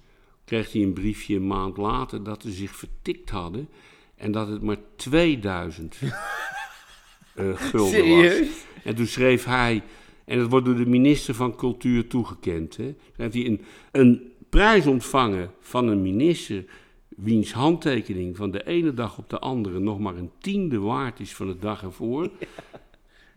kreeg 0.45 0.71
hij 0.71 0.81
een 0.81 0.93
briefje 0.93 1.35
een 1.35 1.47
maand 1.47 1.77
later 1.77 2.23
dat 2.23 2.41
ze 2.41 2.51
zich 2.51 2.75
vertikt 2.75 3.29
hadden 3.29 3.69
en 4.15 4.31
dat 4.31 4.47
het 4.47 4.61
maar 4.61 4.77
2000 4.95 5.95
eh, 6.01 7.55
gulden 7.55 7.81
was. 7.81 7.89
Serieus? 7.89 8.65
En 8.83 8.95
toen 8.95 9.07
schreef 9.07 9.45
hij, 9.45 9.83
en 10.25 10.39
dat 10.39 10.49
wordt 10.49 10.65
door 10.65 10.75
de 10.75 10.85
minister 10.85 11.35
van 11.35 11.55
Cultuur 11.55 12.07
toegekend, 12.07 12.77
hè, 12.77 12.95
heeft 13.15 13.33
hij 13.33 13.45
een, 13.45 13.61
een 13.91 14.31
prijs 14.49 14.85
ontvangen 14.85 15.51
van 15.59 15.87
een 15.87 16.01
minister 16.01 16.65
wiens 17.09 17.53
handtekening 17.53 18.37
van 18.37 18.51
de 18.51 18.65
ene 18.65 18.93
dag 18.93 19.17
op 19.17 19.29
de 19.29 19.39
andere 19.39 19.79
nog 19.79 19.99
maar 19.99 20.15
een 20.15 20.31
tiende 20.39 20.79
waard 20.79 21.19
is 21.19 21.35
van 21.35 21.47
de 21.47 21.57
dag 21.59 21.83
ervoor. 21.83 22.29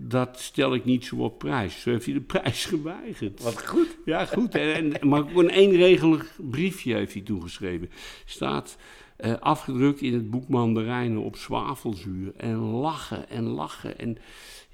Dat 0.01 0.41
stel 0.41 0.75
ik 0.75 0.85
niet 0.85 1.05
zo 1.05 1.17
op 1.17 1.39
prijs. 1.39 1.81
Zo 1.81 1.91
heeft 1.91 2.05
hij 2.05 2.15
de 2.15 2.21
prijs 2.21 2.65
geweigerd. 2.75 3.43
Wat 3.43 3.67
goed. 3.67 3.97
Ja, 4.05 4.25
goed. 4.25 4.55
En, 4.55 5.01
en, 5.01 5.09
maar 5.09 5.21
ook 5.21 5.35
een 5.37 5.51
eenregelig 5.51 6.39
briefje 6.51 6.95
heeft 6.95 7.13
hij 7.13 7.23
toegeschreven. 7.23 7.91
Staat 8.25 8.77
eh, 9.17 9.35
afgedrukt 9.41 10.01
in 10.01 10.13
het 10.15 10.31
boek 10.31 10.49
Mandarijnen 10.49 11.23
op 11.23 11.37
zwavelzuur. 11.37 12.33
En 12.37 12.57
lachen 12.57 13.29
en 13.31 13.45
lachen. 13.45 13.99
En 13.99 14.19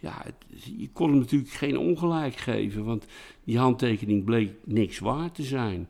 ja, 0.00 0.22
het- 0.24 0.64
je 0.76 0.88
kon 0.92 1.10
hem 1.10 1.18
natuurlijk 1.18 1.52
geen 1.52 1.78
ongelijk 1.78 2.36
geven, 2.36 2.84
want 2.84 3.06
die 3.44 3.58
handtekening 3.58 4.24
bleek 4.24 4.50
niks 4.64 4.98
waard 4.98 5.34
te 5.34 5.42
zijn. 5.42 5.88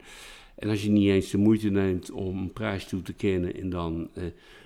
En 0.55 0.69
als 0.69 0.83
je 0.83 0.91
niet 0.91 1.09
eens 1.09 1.31
de 1.31 1.38
moeite 1.38 1.71
neemt 1.71 2.11
om 2.11 2.38
een 2.38 2.53
prijs 2.53 2.85
toe 2.87 3.03
te 3.03 3.12
kennen 3.12 3.55
en 3.55 3.71
dan 3.71 4.09
eh, 4.14 4.25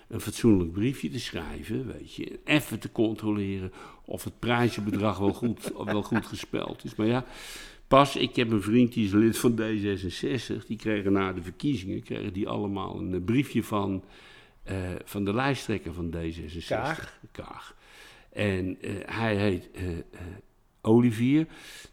een 0.09 0.21
fatsoenlijk 0.21 0.73
briefje 0.73 1.09
te 1.11 1.21
schrijven, 1.21 1.87
weet 1.87 2.15
je, 2.15 2.39
even 2.45 2.79
te 2.79 2.93
controleren 2.93 3.73
of 4.09 4.25
het 4.25 4.39
prijzenbedrag 4.39 5.19
wel 5.19 5.33
goed, 5.33 5.73
wel 5.85 6.03
goed 6.03 6.27
gespeld 6.27 6.85
is. 6.85 6.95
Maar 6.95 7.07
ja, 7.07 7.25
pas, 7.89 8.17
ik 8.17 8.37
heb 8.37 8.51
een 8.51 8.63
vriend 8.63 8.93
die 8.93 9.05
is 9.05 9.13
lid 9.13 9.39
van 9.39 9.61
D66, 9.61 10.67
die 10.67 10.77
kregen 10.77 11.13
na 11.13 11.33
de 11.33 11.43
verkiezingen, 11.43 12.03
kregen 12.03 12.33
die 12.33 12.49
allemaal 12.49 12.99
een 12.99 13.15
eh, 13.15 13.25
briefje 13.25 13.63
van, 13.63 14.05
eh, 14.63 14.77
van 15.05 15.25
de 15.25 15.35
lijsttrekker 15.35 15.93
van 15.93 16.15
D66. 16.17 16.67
Kaag. 16.67 17.21
Kaag. 17.33 17.77
En 18.33 18.81
eh, 18.81 18.91
hij 19.07 19.37
heet 19.37 19.71
Olivier. 20.81 21.47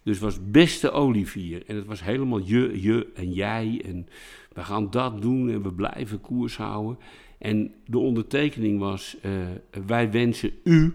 Dus 0.03 0.19
was 0.19 0.51
beste 0.51 0.91
Olivier. 0.91 1.63
En 1.67 1.75
het 1.75 1.85
was 1.85 2.03
helemaal 2.03 2.39
je, 2.39 2.81
je 2.81 3.11
en 3.15 3.31
jij. 3.31 3.81
En 3.85 4.07
we 4.53 4.63
gaan 4.63 4.89
dat 4.89 5.21
doen 5.21 5.49
en 5.49 5.61
we 5.61 5.73
blijven 5.73 6.21
koers 6.21 6.57
houden. 6.57 6.99
En 7.37 7.73
de 7.85 7.97
ondertekening 7.97 8.79
was: 8.79 9.17
wij 9.85 10.11
wensen 10.11 10.51
u. 10.63 10.93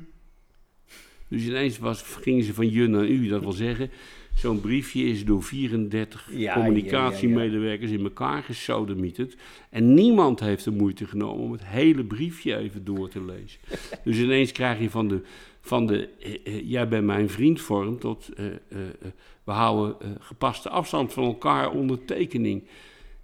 Dus 1.31 1.45
ineens 1.45 1.79
was, 1.79 2.03
gingen 2.03 2.45
ze 2.45 2.55
van 2.55 2.71
je 2.71 2.87
naar 2.87 3.07
u. 3.07 3.29
Dat 3.29 3.41
wil 3.41 3.53
zeggen, 3.53 3.91
zo'n 4.35 4.61
briefje 4.61 5.05
is 5.05 5.25
door 5.25 5.43
34 5.43 6.29
Ja, 6.33 6.55
communicatiemedewerkers 6.55 7.91
in 7.91 8.03
elkaar 8.03 8.43
gesodemieterd. 8.43 9.37
En 9.71 9.95
niemand 9.95 10.41
heeft 10.41 10.65
de 10.65 10.71
moeite 10.71 11.07
genomen 11.07 11.45
om 11.45 11.53
het 11.53 11.67
hele 11.67 12.05
briefje 12.05 12.57
even 12.57 12.85
door 12.85 13.09
te 13.09 13.25
lezen. 13.25 13.61
dus 14.05 14.17
ineens 14.17 14.53
krijg 14.53 14.81
je 14.81 14.91
van 14.91 15.09
de, 15.09 15.23
van 15.61 15.87
de 15.87 16.09
eh, 16.21 16.35
eh, 16.45 16.71
jij 16.71 16.89
bent 16.89 17.07
mijn 17.07 17.29
vriend 17.29 17.61
vorm 17.61 17.99
tot 17.99 18.29
eh, 18.29 18.47
eh, 18.47 18.53
eh, 18.69 19.11
we 19.45 19.53
houden 19.53 19.97
eh, 20.01 20.09
gepaste 20.19 20.69
afstand 20.69 21.13
van 21.13 21.25
elkaar 21.25 21.71
ondertekening. 21.71 22.63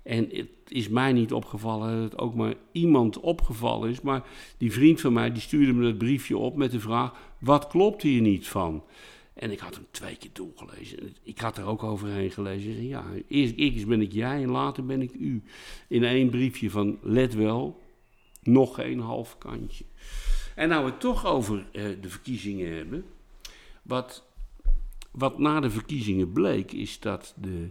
En 0.06 0.28
het 0.32 0.48
is 0.68 0.88
mij 0.88 1.12
niet 1.12 1.32
opgevallen 1.32 2.00
dat 2.00 2.10
het 2.10 2.20
ook 2.20 2.34
maar 2.34 2.54
iemand 2.72 3.20
opgevallen 3.20 3.90
is. 3.90 4.00
Maar 4.00 4.26
die 4.58 4.72
vriend 4.72 5.00
van 5.00 5.12
mij 5.12 5.32
die 5.32 5.42
stuurde 5.42 5.72
me 5.72 5.84
dat 5.84 5.98
briefje 5.98 6.36
op 6.36 6.56
met 6.56 6.70
de 6.70 6.80
vraag: 6.80 7.12
wat 7.38 7.66
klopt 7.66 8.02
hier 8.02 8.20
niet 8.20 8.48
van? 8.48 8.84
En 9.34 9.50
ik 9.50 9.58
had 9.58 9.74
hem 9.74 9.86
twee 9.90 10.16
keer 10.16 10.30
doorgelezen. 10.32 10.98
En 10.98 11.16
Ik 11.22 11.38
had 11.38 11.58
er 11.58 11.64
ook 11.64 11.82
overheen 11.82 12.30
gelezen. 12.30 12.82
Ik 12.82 12.88
ja, 12.88 13.04
eerst, 13.28 13.54
eerst 13.56 13.86
ben 13.86 14.00
ik 14.00 14.12
jij 14.12 14.42
en 14.42 14.50
later 14.50 14.86
ben 14.86 15.02
ik 15.02 15.14
u. 15.14 15.42
In 15.88 16.04
één 16.04 16.30
briefje 16.30 16.70
van 16.70 16.98
let 17.02 17.34
wel, 17.34 17.82
nog 18.42 18.74
geen 18.74 19.00
half 19.00 19.38
kantje. 19.38 19.84
En 20.54 20.68
nou 20.68 20.84
we 20.84 20.90
het 20.90 21.00
toch 21.00 21.26
over 21.26 21.66
eh, 21.72 21.84
de 22.00 22.08
verkiezingen 22.08 22.76
hebben. 22.76 23.04
Wat, 23.82 24.24
wat 25.10 25.38
na 25.38 25.60
de 25.60 25.70
verkiezingen 25.70 26.32
bleek, 26.32 26.72
is 26.72 27.00
dat 27.00 27.34
de, 27.36 27.70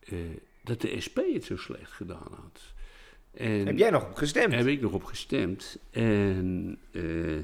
eh, 0.00 0.18
dat 0.64 0.80
de 0.80 1.00
SP 1.06 1.18
het 1.32 1.44
zo 1.44 1.56
slecht 1.56 1.92
gedaan 1.92 2.30
had. 2.30 2.60
En 3.34 3.66
Heb 3.66 3.78
jij 3.78 3.90
nog 3.90 4.04
op 4.04 4.14
gestemd? 4.14 4.54
heb 4.54 4.66
ik 4.66 4.80
nog 4.80 4.92
op 4.92 5.04
gestemd. 5.04 5.78
En, 5.90 6.78
eh, 6.90 7.38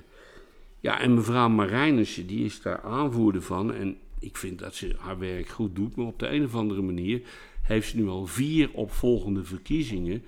ja, 0.81 1.01
en 1.01 1.15
mevrouw 1.15 1.49
Marijnissen, 1.49 2.27
die 2.27 2.45
is 2.45 2.63
daar 2.63 2.81
aanvoerder 2.81 3.43
van. 3.43 3.75
En 3.75 3.99
ik 4.19 4.37
vind 4.37 4.59
dat 4.59 4.75
ze 4.75 4.95
haar 4.99 5.19
werk 5.19 5.49
goed 5.49 5.77
doet. 5.77 5.97
Maar 5.97 6.07
op 6.07 6.19
de 6.19 6.29
een 6.29 6.45
of 6.45 6.55
andere 6.55 6.83
manier 6.83 7.23
heeft 7.63 7.89
ze 7.89 7.97
nu 7.97 8.09
al 8.09 8.27
vier 8.27 8.71
opvolgende 8.73 9.45
verkiezingen 9.45 10.25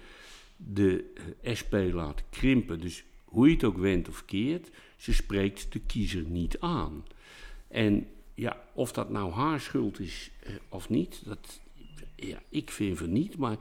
de 0.57 1.13
eh, 1.43 1.55
SP 1.61 1.73
laten 1.93 2.25
krimpen. 2.31 2.81
Dus 2.81 3.05
hoe 3.25 3.47
je 3.49 3.55
het 3.55 3.65
ook 3.65 3.79
wendt 3.79 4.09
of 4.09 4.25
keert, 4.25 4.71
ze 4.97 5.13
spreekt 5.13 5.73
de 5.73 5.81
kiezer 5.81 6.23
niet 6.23 6.61
aan. 6.61 7.05
En 7.69 8.07
ja, 8.35 8.63
of 8.73 8.93
dat 8.93 9.11
nou 9.11 9.33
haar 9.33 9.61
schuld 9.61 10.01
is 10.01 10.31
eh, 10.43 10.55
of 10.69 10.89
niet, 10.89 11.23
dat, 11.25 11.61
ja, 12.27 12.43
ik 12.49 12.71
vind 12.71 12.99
van 12.99 13.13
niet. 13.13 13.37
Maar 13.37 13.57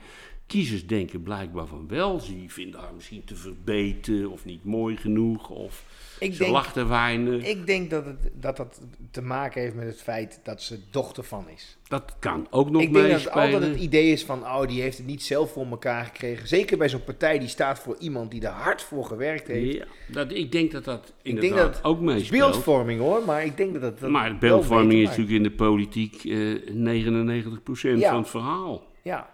kiezers 0.51 0.87
denken 0.87 1.23
blijkbaar 1.23 1.65
van 1.67 1.87
wel. 1.87 2.19
Ze 2.19 2.43
vinden 2.47 2.79
haar 2.79 2.93
misschien 2.95 3.23
te 3.23 3.35
verbeten 3.35 4.29
of 4.31 4.45
niet 4.45 4.63
mooi 4.63 4.95
genoeg. 4.97 5.49
Of 5.49 5.83
Ik 6.19 6.31
ze 6.33 6.37
denk- 6.39 6.51
lacht 6.51 6.73
te 6.73 6.85
weinig. 6.85 7.45
Ik 7.45 7.65
denk 7.65 7.89
dat, 7.89 8.05
het, 8.05 8.29
dat 8.33 8.57
dat 8.57 8.81
te 9.11 9.21
maken 9.21 9.61
heeft 9.61 9.75
met 9.75 9.87
het 9.87 10.01
feit 10.01 10.39
dat 10.43 10.61
ze 10.61 10.79
dochter 10.91 11.23
van 11.23 11.45
is. 11.55 11.77
dat 11.87 12.15
kan 12.19 12.47
ook 12.49 12.69
nog 12.69 12.81
ik 12.81 12.93
denk 12.93 13.09
dat 13.11 13.23
het 13.23 13.31
altijd 13.31 13.63
het 13.63 13.79
idee 13.79 14.11
is 14.11 14.23
van, 14.23 14.39
oh, 14.43 14.67
die 14.67 14.81
heeft 14.81 14.97
het 14.97 15.07
niet 15.07 15.23
zelf 15.23 15.51
voor 15.51 15.65
elkaar 15.65 16.05
gekregen. 16.05 16.47
Zeker 16.47 16.77
bij 16.77 16.89
zo'n 16.89 17.03
partij 17.03 17.39
die 17.39 17.47
staat 17.47 17.79
voor 17.79 17.95
iemand 17.99 18.31
die 18.31 18.41
er 18.41 18.51
hard 18.51 18.81
voor 18.81 19.05
gewerkt 19.05 19.47
heeft. 19.47 19.77
Ja, 19.77 19.85
dat, 20.07 20.31
ik 20.33 20.51
denk 20.51 20.71
dat 20.71 20.83
dat 20.83 21.13
ik 21.21 21.31
denk 21.31 21.43
inderdaad 21.45 21.73
dat 21.73 21.83
ook 21.83 21.99
meespeelt. 21.99 22.51
beeldvorming 22.51 22.99
hoor, 22.99 23.23
maar 23.25 23.45
ik 23.45 23.57
denk 23.57 23.73
dat 23.81 23.99
dat 23.99 24.09
maar 24.09 24.37
beeldvorming 24.37 24.99
is 25.01 25.07
natuurlijk 25.07 25.35
in 25.35 25.43
de 25.43 25.51
politiek 25.51 26.23
eh 26.23 26.73
99% 26.73 27.99
Ja. 27.99 28.09
van 28.09 28.19
het 28.19 28.29
verhaal. 28.29 28.89
Ja, 29.03 29.29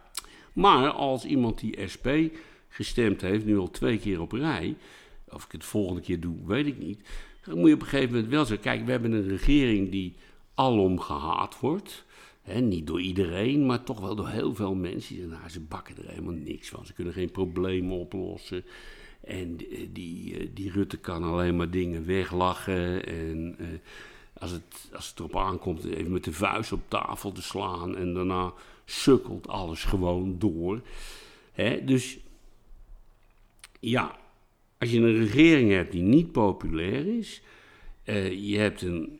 Maar 0.57 0.89
als 0.89 1.25
iemand 1.25 1.59
die 1.59 1.87
SP 1.93 2.07
gestemd 2.69 3.21
heeft, 3.21 3.45
nu 3.45 3.57
al 3.57 3.71
twee 3.71 3.99
keer 3.99 4.21
op 4.21 4.31
rij, 4.31 4.75
of 5.29 5.45
ik 5.45 5.51
het 5.51 5.65
volgende 5.65 6.01
keer 6.01 6.19
doe, 6.19 6.35
weet 6.45 6.65
ik 6.65 6.77
niet. 6.77 6.99
Dan 7.45 7.57
moet 7.57 7.67
je 7.67 7.73
op 7.73 7.81
een 7.81 7.87
gegeven 7.87 8.13
moment 8.13 8.31
wel 8.31 8.45
zeggen: 8.45 8.65
kijk, 8.65 8.85
we 8.85 8.91
hebben 8.91 9.11
een 9.11 9.27
regering 9.27 9.91
die 9.91 10.15
alom 10.53 10.99
gehaat 10.99 11.59
wordt. 11.59 12.05
Niet 12.61 12.87
door 12.87 13.01
iedereen, 13.01 13.65
maar 13.65 13.83
toch 13.83 13.99
wel 13.99 14.15
door 14.15 14.29
heel 14.29 14.55
veel 14.55 14.75
mensen. 14.75 15.15
Die 15.15 15.25
nou, 15.25 15.49
ze 15.49 15.59
bakken 15.59 15.97
er 15.97 16.09
helemaal 16.09 16.33
niks 16.33 16.69
van. 16.69 16.85
Ze 16.85 16.93
kunnen 16.93 17.13
geen 17.13 17.31
problemen 17.31 17.97
oplossen. 17.97 18.63
En 19.23 19.57
eh, 19.71 19.87
die, 19.91 20.39
eh, 20.39 20.47
die 20.53 20.71
Rutte 20.71 20.97
kan 20.97 21.23
alleen 21.23 21.55
maar 21.55 21.69
dingen 21.69 22.05
weglachen. 22.05 23.05
En 23.05 23.55
eh, 23.59 23.67
als, 24.39 24.51
het, 24.51 24.89
als 24.93 25.09
het 25.09 25.19
erop 25.19 25.37
aankomt, 25.37 25.85
even 25.85 26.11
met 26.11 26.23
de 26.23 26.33
vuist 26.33 26.71
op 26.71 26.81
tafel 26.87 27.31
te 27.31 27.41
slaan. 27.41 27.97
En 27.97 28.13
daarna 28.13 28.53
sukkelt 28.85 29.47
alles 29.47 29.83
gewoon 29.83 30.35
door. 30.39 30.81
Hè, 31.51 31.83
dus 31.83 32.17
ja, 33.79 34.17
als 34.77 34.91
je 34.91 34.99
een 34.99 35.17
regering 35.17 35.71
hebt 35.71 35.91
die 35.91 36.01
niet 36.01 36.31
populair 36.31 37.17
is, 37.17 37.41
eh, 38.03 38.49
je 38.49 38.57
hebt 38.57 38.81
een 38.81 39.19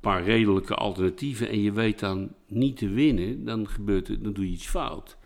paar 0.00 0.22
redelijke 0.22 0.74
alternatieven 0.74 1.48
en 1.48 1.62
je 1.62 1.72
weet 1.72 1.98
dan 1.98 2.32
niet 2.46 2.76
te 2.76 2.88
winnen, 2.88 3.44
dan, 3.44 3.68
gebeurt 3.68 4.08
het, 4.08 4.24
dan 4.24 4.32
doe 4.32 4.46
je 4.46 4.52
iets 4.52 4.66
fout. 4.66 5.16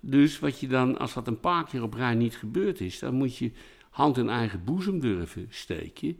Dus 0.00 0.38
wat 0.38 0.60
je 0.60 0.66
dan, 0.66 0.98
als 0.98 1.14
dat 1.14 1.26
een 1.26 1.40
paar 1.40 1.64
keer 1.64 1.82
op 1.82 1.94
rij 1.94 2.14
niet 2.14 2.36
gebeurd 2.36 2.80
is, 2.80 2.98
dan 2.98 3.14
moet 3.14 3.36
je 3.36 3.50
hand 3.90 4.18
in 4.18 4.28
eigen 4.28 4.64
boezem 4.64 5.00
durven 5.00 5.46
steken. 5.50 6.18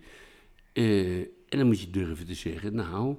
Eh, 0.72 1.20
en 1.54 1.60
dan 1.60 1.68
moet 1.68 1.80
je 1.80 1.90
durven 1.90 2.26
te 2.26 2.34
zeggen, 2.34 2.74
nou, 2.74 3.16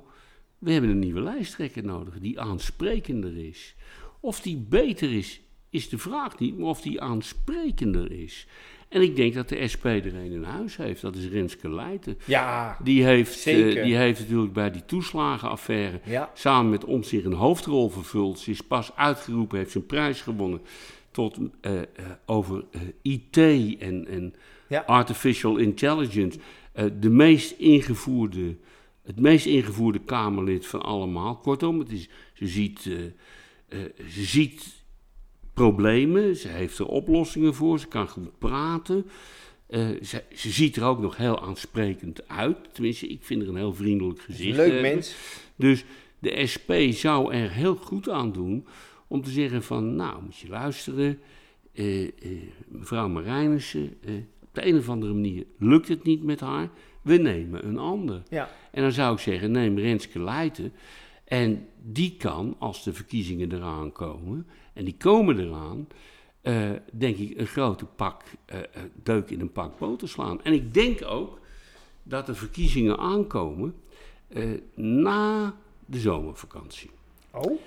we 0.58 0.72
hebben 0.72 0.90
een 0.90 1.00
nieuwe 1.00 1.22
lijsttrekker 1.22 1.84
nodig 1.84 2.20
die 2.20 2.40
aansprekender 2.40 3.38
is. 3.38 3.76
Of 4.20 4.42
die 4.42 4.58
beter 4.70 5.14
is, 5.14 5.42
is 5.70 5.90
de 5.90 5.98
vraag 5.98 6.40
niet, 6.40 6.58
maar 6.58 6.68
of 6.68 6.82
die 6.82 7.02
aansprekender 7.02 8.12
is. 8.12 8.48
En 8.90 9.02
ik 9.02 9.16
denk 9.16 9.34
dat 9.34 9.50
de 9.50 9.68
SP 9.74 9.86
er 9.86 10.16
een 10.16 10.32
in 10.32 10.44
huis 10.44 10.78
heeft, 10.78 11.02
dat 11.02 11.16
is 11.16 11.28
Renske 11.28 11.70
Leijten. 11.70 12.18
ja, 12.26 12.78
Die 12.84 13.04
heeft, 13.04 13.48
eh, 13.48 13.84
die 13.84 13.96
heeft 13.96 14.20
natuurlijk 14.20 14.54
bij 14.54 14.72
die 14.72 14.86
toeslagenaffaire 14.86 16.00
ja. 16.06 16.32
samen 16.34 16.72
met 16.72 16.86
ons 16.86 17.10
zich 17.10 17.24
een 17.24 17.34
hoofdrol 17.34 17.90
vervuld. 17.90 18.40
Ze 18.40 18.52
is 18.52 18.62
pas 18.62 18.96
uitgeroepen, 18.96 19.58
heeft 19.58 19.72
zijn 19.72 19.86
prijs 19.86 20.22
gewonnen 20.22 20.62
tot, 21.12 21.38
eh, 21.62 21.80
eh, 21.82 21.86
over 22.26 22.66
IT 23.02 23.38
en, 23.80 24.08
en 24.08 24.34
Ja. 24.68 24.84
artificial 24.86 25.58
intelligence. 25.58 26.40
Eh, 26.76 26.86
de 27.00 27.10
meest 27.10 27.52
ingevoerde, 27.52 28.56
het 29.04 29.20
meest 29.20 29.46
ingevoerde 29.46 30.00
Kamerlid 30.00 30.66
van 30.66 30.82
allemaal. 30.82 31.38
Kortom, 31.38 31.80
het 31.80 31.92
is, 31.92 32.10
ze, 32.34 32.48
ziet, 32.48 32.86
eh, 32.86 33.04
eh, 33.84 33.92
ze 34.10 34.24
ziet 34.24 34.84
problemen, 35.54 36.36
ze 36.36 36.48
heeft 36.48 36.78
er 36.78 36.86
oplossingen 36.86 37.54
voor, 37.54 37.80
ze 37.80 37.88
kan 37.88 38.08
goed 38.08 38.38
praten. 38.38 39.06
Ze, 40.02 40.24
ze 40.36 40.50
ziet 40.50 40.76
er 40.76 40.84
ook 40.84 41.00
nog 41.00 41.18
heel 41.18 41.42
aansprekend 41.42 42.28
uit. 42.28 42.74
Tenminste, 42.74 43.08
ik 43.08 43.24
vind 43.24 43.42
er 43.42 43.48
een 43.48 43.56
heel 43.56 43.74
vriendelijk 43.74 44.22
gezicht. 44.22 44.56
Leuk 44.56 44.72
hebben. 44.72 44.92
mens. 44.92 45.16
Dus 45.56 45.86
de 46.20 46.46
SP 46.54 46.72
zou 46.90 47.34
er 47.34 47.52
heel 47.52 47.76
goed 47.76 48.10
aan 48.10 48.32
doen 48.32 48.68
om 49.08 49.22
te 49.22 49.30
zeggen 49.30 49.64
van, 49.64 49.96
nou, 49.96 50.24
moet 50.24 50.38
je 50.38 50.48
luisteren, 50.48 51.20
mevrouw 52.68 53.08
Marijnissen, 53.08 53.98
op 54.56 54.64
de 54.64 54.70
een 54.70 54.78
of 54.78 54.90
andere 54.90 55.14
manier 55.14 55.46
lukt 55.58 55.88
het 55.88 56.04
niet 56.04 56.24
met 56.24 56.40
haar, 56.40 56.70
we 57.02 57.18
nemen 57.18 57.68
een 57.68 57.78
ander. 57.78 58.24
Ja. 58.30 58.50
En 58.72 58.82
dan 58.82 58.92
zou 58.92 59.14
ik 59.14 59.20
zeggen, 59.20 59.52
neem 59.52 59.78
Renske 59.78 60.24
Leijten 60.24 60.74
en 61.24 61.68
die 61.82 62.16
kan, 62.18 62.56
als 62.60 62.84
de 62.84 62.94
verkiezingen 62.94 63.52
eraan 63.52 63.92
komen, 63.92 64.48
en 64.74 64.86
die 64.86 64.96
komen 64.98 65.40
eraan, 65.40 65.88
eh, 66.42 66.72
denk 66.92 67.18
ik 67.18 67.40
een 67.40 67.48
grote 67.48 67.86
pak 67.86 68.24
eh, 68.46 68.60
deuk 69.04 69.30
in 69.30 69.40
een 69.40 69.52
pak 69.52 69.78
boter 69.78 70.10
slaan. 70.10 70.44
En 70.44 70.54
ik 70.54 70.74
denk 70.74 71.06
ook 71.06 71.40
dat 72.04 72.26
de 72.26 72.36
verkiezingen 72.36 72.98
aankomen 72.98 73.76
na 74.76 75.56
de 75.86 76.00
zomervakantie. 76.00 76.90
Oh, 77.32 77.60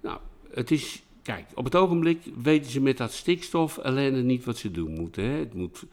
Nou, 0.00 0.18
het 0.50 0.70
is, 0.70 1.02
kijk, 1.22 1.44
op 1.54 1.64
het 1.64 1.74
ogenblik 1.74 2.18
weten 2.42 2.70
ze 2.70 2.80
met 2.80 2.96
dat 2.96 3.12
stikstof 3.12 3.78
ellende 3.78 4.22
niet 4.22 4.44
wat 4.44 4.56
ze 4.56 4.70
doen 4.70 4.92
moeten. 4.92 5.24
Hè. 5.24 5.30
Het 5.30 5.54
moet 5.54 5.84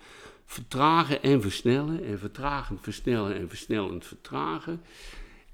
vertragen 0.45 1.23
en 1.23 1.41
versnellen, 1.41 2.03
en 2.03 2.19
vertragend 2.19 2.79
versnellen 2.81 3.35
en 3.35 3.49
versnellend 3.49 4.05
vertragen. 4.05 4.81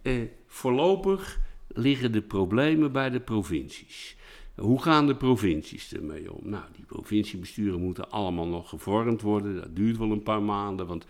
Eh, 0.01 0.21
voorlopig 0.47 1.39
liggen 1.67 2.11
de 2.11 2.21
problemen 2.21 2.91
bij 2.91 3.09
de 3.09 3.19
provincies. 3.19 4.15
Hoe 4.55 4.81
gaan 4.81 5.07
de 5.07 5.15
provincies 5.15 5.93
ermee 5.93 6.33
om? 6.33 6.49
Nou, 6.49 6.63
die 6.75 6.85
provinciebesturen 6.85 7.81
moeten 7.81 8.09
allemaal 8.09 8.47
nog 8.47 8.69
gevormd 8.69 9.21
worden. 9.21 9.55
Dat 9.55 9.75
duurt 9.75 9.97
wel 9.97 10.11
een 10.11 10.23
paar 10.23 10.41
maanden, 10.41 10.87
want 10.87 11.05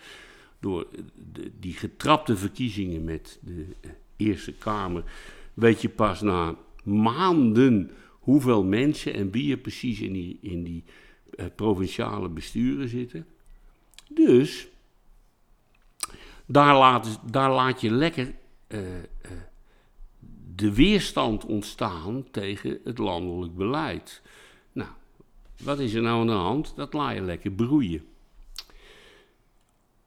door 0.60 0.88
die 1.60 1.74
getrapte 1.74 2.38
verkiezingen 2.38 3.04
met 3.04 3.40
de 3.42 3.66
eh, 3.82 3.92
Eerste 4.16 4.54
Kamer 4.54 5.04
weet 5.54 5.82
je 5.82 5.90
pas 5.90 6.22
na 6.22 6.56
maanden 6.84 7.92
hoeveel 8.10 8.64
mensen 8.64 9.14
en 9.14 9.32
wie 9.32 9.52
er 9.52 9.58
precies 9.58 10.00
in 10.00 10.14
die, 10.14 10.38
in 10.42 10.64
die 10.64 10.84
eh, 11.36 11.46
provinciale 11.56 12.30
besturen 12.30 12.90
zitten. 12.90 13.26
Dus 14.14 14.68
daar 16.46 16.78
laat, 16.78 17.20
daar 17.32 17.52
laat 17.52 17.82
je 17.82 17.92
lekker 17.92 18.36
eh, 18.68 18.98
eh, 18.98 19.04
de 20.56 20.74
weerstand 20.74 21.46
ontstaan 21.46 22.26
tegen 22.32 22.80
het 22.84 22.98
landelijk 22.98 23.56
beleid. 23.56 24.22
Nou, 24.72 24.90
wat 25.64 25.80
is 25.80 25.94
er 25.94 26.02
nou 26.02 26.20
aan 26.20 26.28
de 26.28 26.34
hand? 26.34 26.76
Dat 26.76 26.94
laat 26.94 27.16
je 27.16 27.22
lekker 27.22 27.52
broeien. 27.52 28.06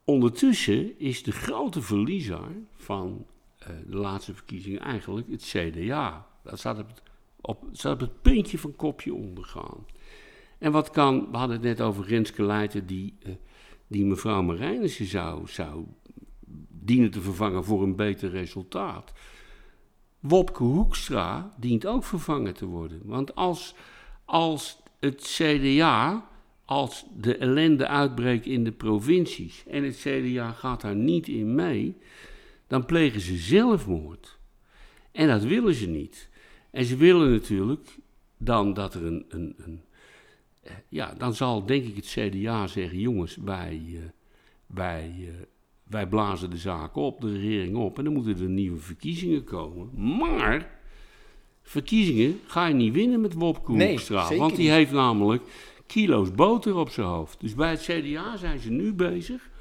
Ondertussen 0.04 0.98
is 0.98 1.22
de 1.22 1.32
grote 1.32 1.82
verliezer 1.82 2.40
van 2.76 3.26
eh, 3.58 3.68
de 3.86 3.96
laatste 3.96 4.34
verkiezingen 4.34 4.80
eigenlijk 4.80 5.30
het 5.30 5.42
CDA. 5.42 6.26
Dat 6.42 6.58
staat 6.58 6.78
op 6.78 6.88
het, 6.88 7.02
op, 8.00 8.10
puntje 8.22 8.58
van 8.58 8.76
kopje 8.76 9.14
ondergaan. 9.14 9.86
En 10.58 10.72
wat 10.72 10.90
kan, 10.90 11.30
we 11.30 11.36
hadden 11.36 11.56
het 11.56 11.66
net 11.66 11.80
over 11.80 12.06
Renske 12.06 12.42
Leijten, 12.42 12.86
die, 12.86 13.14
die 13.86 14.04
mevrouw 14.04 14.42
Marijnissen 14.42 15.06
zou, 15.06 15.48
zou 15.48 15.84
dienen 16.68 17.10
te 17.10 17.20
vervangen 17.20 17.64
voor 17.64 17.82
een 17.82 17.96
beter 17.96 18.30
resultaat. 18.30 19.12
Wopke 20.20 20.62
Hoekstra 20.62 21.54
dient 21.58 21.86
ook 21.86 22.04
vervangen 22.04 22.54
te 22.54 22.66
worden. 22.66 23.00
Want 23.04 23.34
als, 23.34 23.74
als 24.24 24.82
het 25.00 25.20
CDA, 25.22 26.28
als 26.64 27.04
de 27.16 27.36
ellende 27.36 27.86
uitbreekt 27.86 28.46
in 28.46 28.64
de 28.64 28.72
provincies 28.72 29.64
en 29.66 29.84
het 29.84 29.96
CDA 29.96 30.52
gaat 30.52 30.80
daar 30.80 30.96
niet 30.96 31.28
in 31.28 31.54
mee, 31.54 31.96
dan 32.66 32.86
plegen 32.86 33.20
ze 33.20 33.36
zelfmoord. 33.36 34.38
En 35.12 35.28
dat 35.28 35.42
willen 35.42 35.74
ze 35.74 35.86
niet. 35.86 36.28
En 36.70 36.84
ze 36.84 36.96
willen 36.96 37.30
natuurlijk 37.30 37.98
dan 38.36 38.74
dat 38.74 38.94
er 38.94 39.04
een. 39.06 39.24
een, 39.28 39.54
een 39.56 39.83
ja, 40.88 41.14
dan 41.18 41.34
zal 41.34 41.66
denk 41.66 41.84
ik 41.84 41.96
het 41.96 42.06
CDA 42.06 42.66
zeggen: 42.66 42.98
jongens, 42.98 43.36
wij, 43.44 43.82
uh, 43.86 43.98
wij, 44.66 45.14
uh, 45.18 45.28
wij 45.84 46.06
blazen 46.06 46.50
de 46.50 46.56
zaak 46.56 46.96
op, 46.96 47.20
de 47.20 47.32
regering 47.32 47.76
op. 47.76 47.98
En 47.98 48.04
dan 48.04 48.12
moeten 48.12 48.38
er 48.38 48.48
nieuwe 48.48 48.78
verkiezingen 48.78 49.44
komen. 49.44 50.16
Maar 50.18 50.78
verkiezingen 51.62 52.40
ga 52.46 52.66
je 52.66 52.74
niet 52.74 52.92
winnen 52.92 53.20
met 53.20 53.34
Wopke 53.34 53.72
Hoekstra. 53.72 54.28
Nee, 54.28 54.38
want 54.38 54.56
die 54.56 54.70
heeft 54.70 54.92
namelijk 54.92 55.42
kilo's 55.86 56.30
boter 56.30 56.76
op 56.76 56.88
zijn 56.88 57.06
hoofd. 57.06 57.40
Dus 57.40 57.54
bij 57.54 57.70
het 57.70 57.80
CDA 57.80 58.36
zijn 58.36 58.58
ze 58.58 58.70
nu 58.70 58.92
bezig 58.92 59.52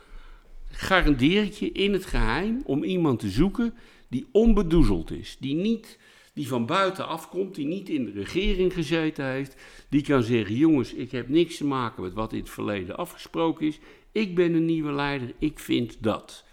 garandeer 0.74 1.44
ik 1.44 1.54
je 1.54 1.72
in 1.72 1.94
het 1.94 2.06
geheim 2.06 2.62
om 2.66 2.84
iemand 2.84 3.20
te 3.20 3.30
zoeken 3.30 3.74
die 4.08 4.28
onbedoezeld 4.32 5.12
is. 5.12 5.38
Die, 5.40 5.56
niet, 5.56 6.00
die 6.34 6.48
van 6.48 6.66
buiten 6.66 7.08
afkomt, 7.08 7.56
die 7.56 7.66
niet 7.66 7.90
in 7.90 8.06
de 8.06 8.12
regering 8.12 8.74
gezeten 8.74 9.26
heeft. 9.26 9.56
Die 9.90 10.04
kan 10.04 10.24
zeggen, 10.24 10.56
jongens, 10.56 10.94
ik 10.94 11.12
heb 11.12 11.30
niks 11.30 11.58
te 11.58 11.66
maken 11.66 12.04
met 12.04 12.14
wat 12.14 12.34
in 12.34 12.40
het 12.40 12.50
verleden 12.50 12.98
afgesproken 12.98 13.68
is. 13.68 13.80
Ik 14.12 14.36
ben 14.36 14.54
een 14.54 14.66
nieuwe 14.66 14.92
leider, 14.92 15.34
ik 15.40 15.60
vind 15.60 16.04
dat. 16.04 16.46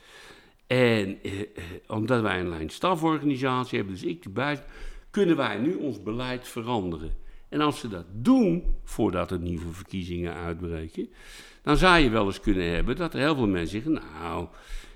En 0.66 1.18
eh, 1.22 1.40
eh, 1.40 1.46
omdat 1.86 2.22
wij 2.22 2.40
een 2.40 2.48
lijn 2.48 2.70
staforganisatie 2.70 3.78
hebben, 3.78 3.94
dus 3.94 4.04
ik 4.04 4.24
erbij, 4.24 4.64
kunnen 5.10 5.36
wij 5.36 5.58
nu 5.58 5.74
ons 5.74 6.02
beleid 6.02 6.48
veranderen. 6.48 7.16
En 7.48 7.60
als 7.60 7.80
ze 7.80 7.88
dat 7.88 8.04
doen, 8.12 8.74
voordat 8.84 9.30
er 9.30 9.38
nieuwe 9.38 9.72
verkiezingen 9.72 10.34
uitbreken, 10.34 11.08
dan 11.62 11.76
zou 11.76 11.98
je 11.98 12.10
wel 12.10 12.26
eens 12.26 12.40
kunnen 12.40 12.70
hebben 12.70 12.96
dat 12.96 13.14
er 13.14 13.20
heel 13.20 13.34
veel 13.34 13.46
mensen 13.46 13.82
zeggen: 13.82 13.92
Nou, 13.92 14.46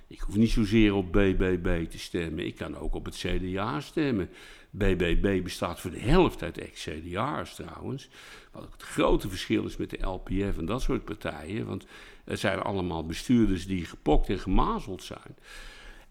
ik 0.06 0.20
hoef 0.20 0.36
niet 0.36 0.50
zozeer 0.50 0.94
op 0.94 1.12
BBB 1.12 1.88
te 1.88 1.98
stemmen, 1.98 2.46
ik 2.46 2.54
kan 2.54 2.76
ook 2.76 2.94
op 2.94 3.04
het 3.04 3.16
CDA 3.16 3.80
stemmen. 3.80 4.28
BBB 4.76 5.42
bestaat 5.42 5.80
voor 5.80 5.90
de 5.90 6.00
helft 6.00 6.42
uit 6.42 6.58
ex-CDA'ers 6.58 7.54
trouwens. 7.54 8.08
Wat 8.52 8.62
ook 8.64 8.72
het 8.72 8.82
grote 8.82 9.28
verschil 9.28 9.64
is 9.64 9.76
met 9.76 9.90
de 9.90 10.06
LPF 10.06 10.58
en 10.58 10.66
dat 10.66 10.82
soort 10.82 11.04
partijen. 11.04 11.66
Want 11.66 11.86
het 12.24 12.38
zijn 12.38 12.58
allemaal 12.58 13.06
bestuurders 13.06 13.66
die 13.66 13.84
gepokt 13.84 14.28
en 14.28 14.38
gemazeld 14.38 15.02
zijn. 15.02 15.36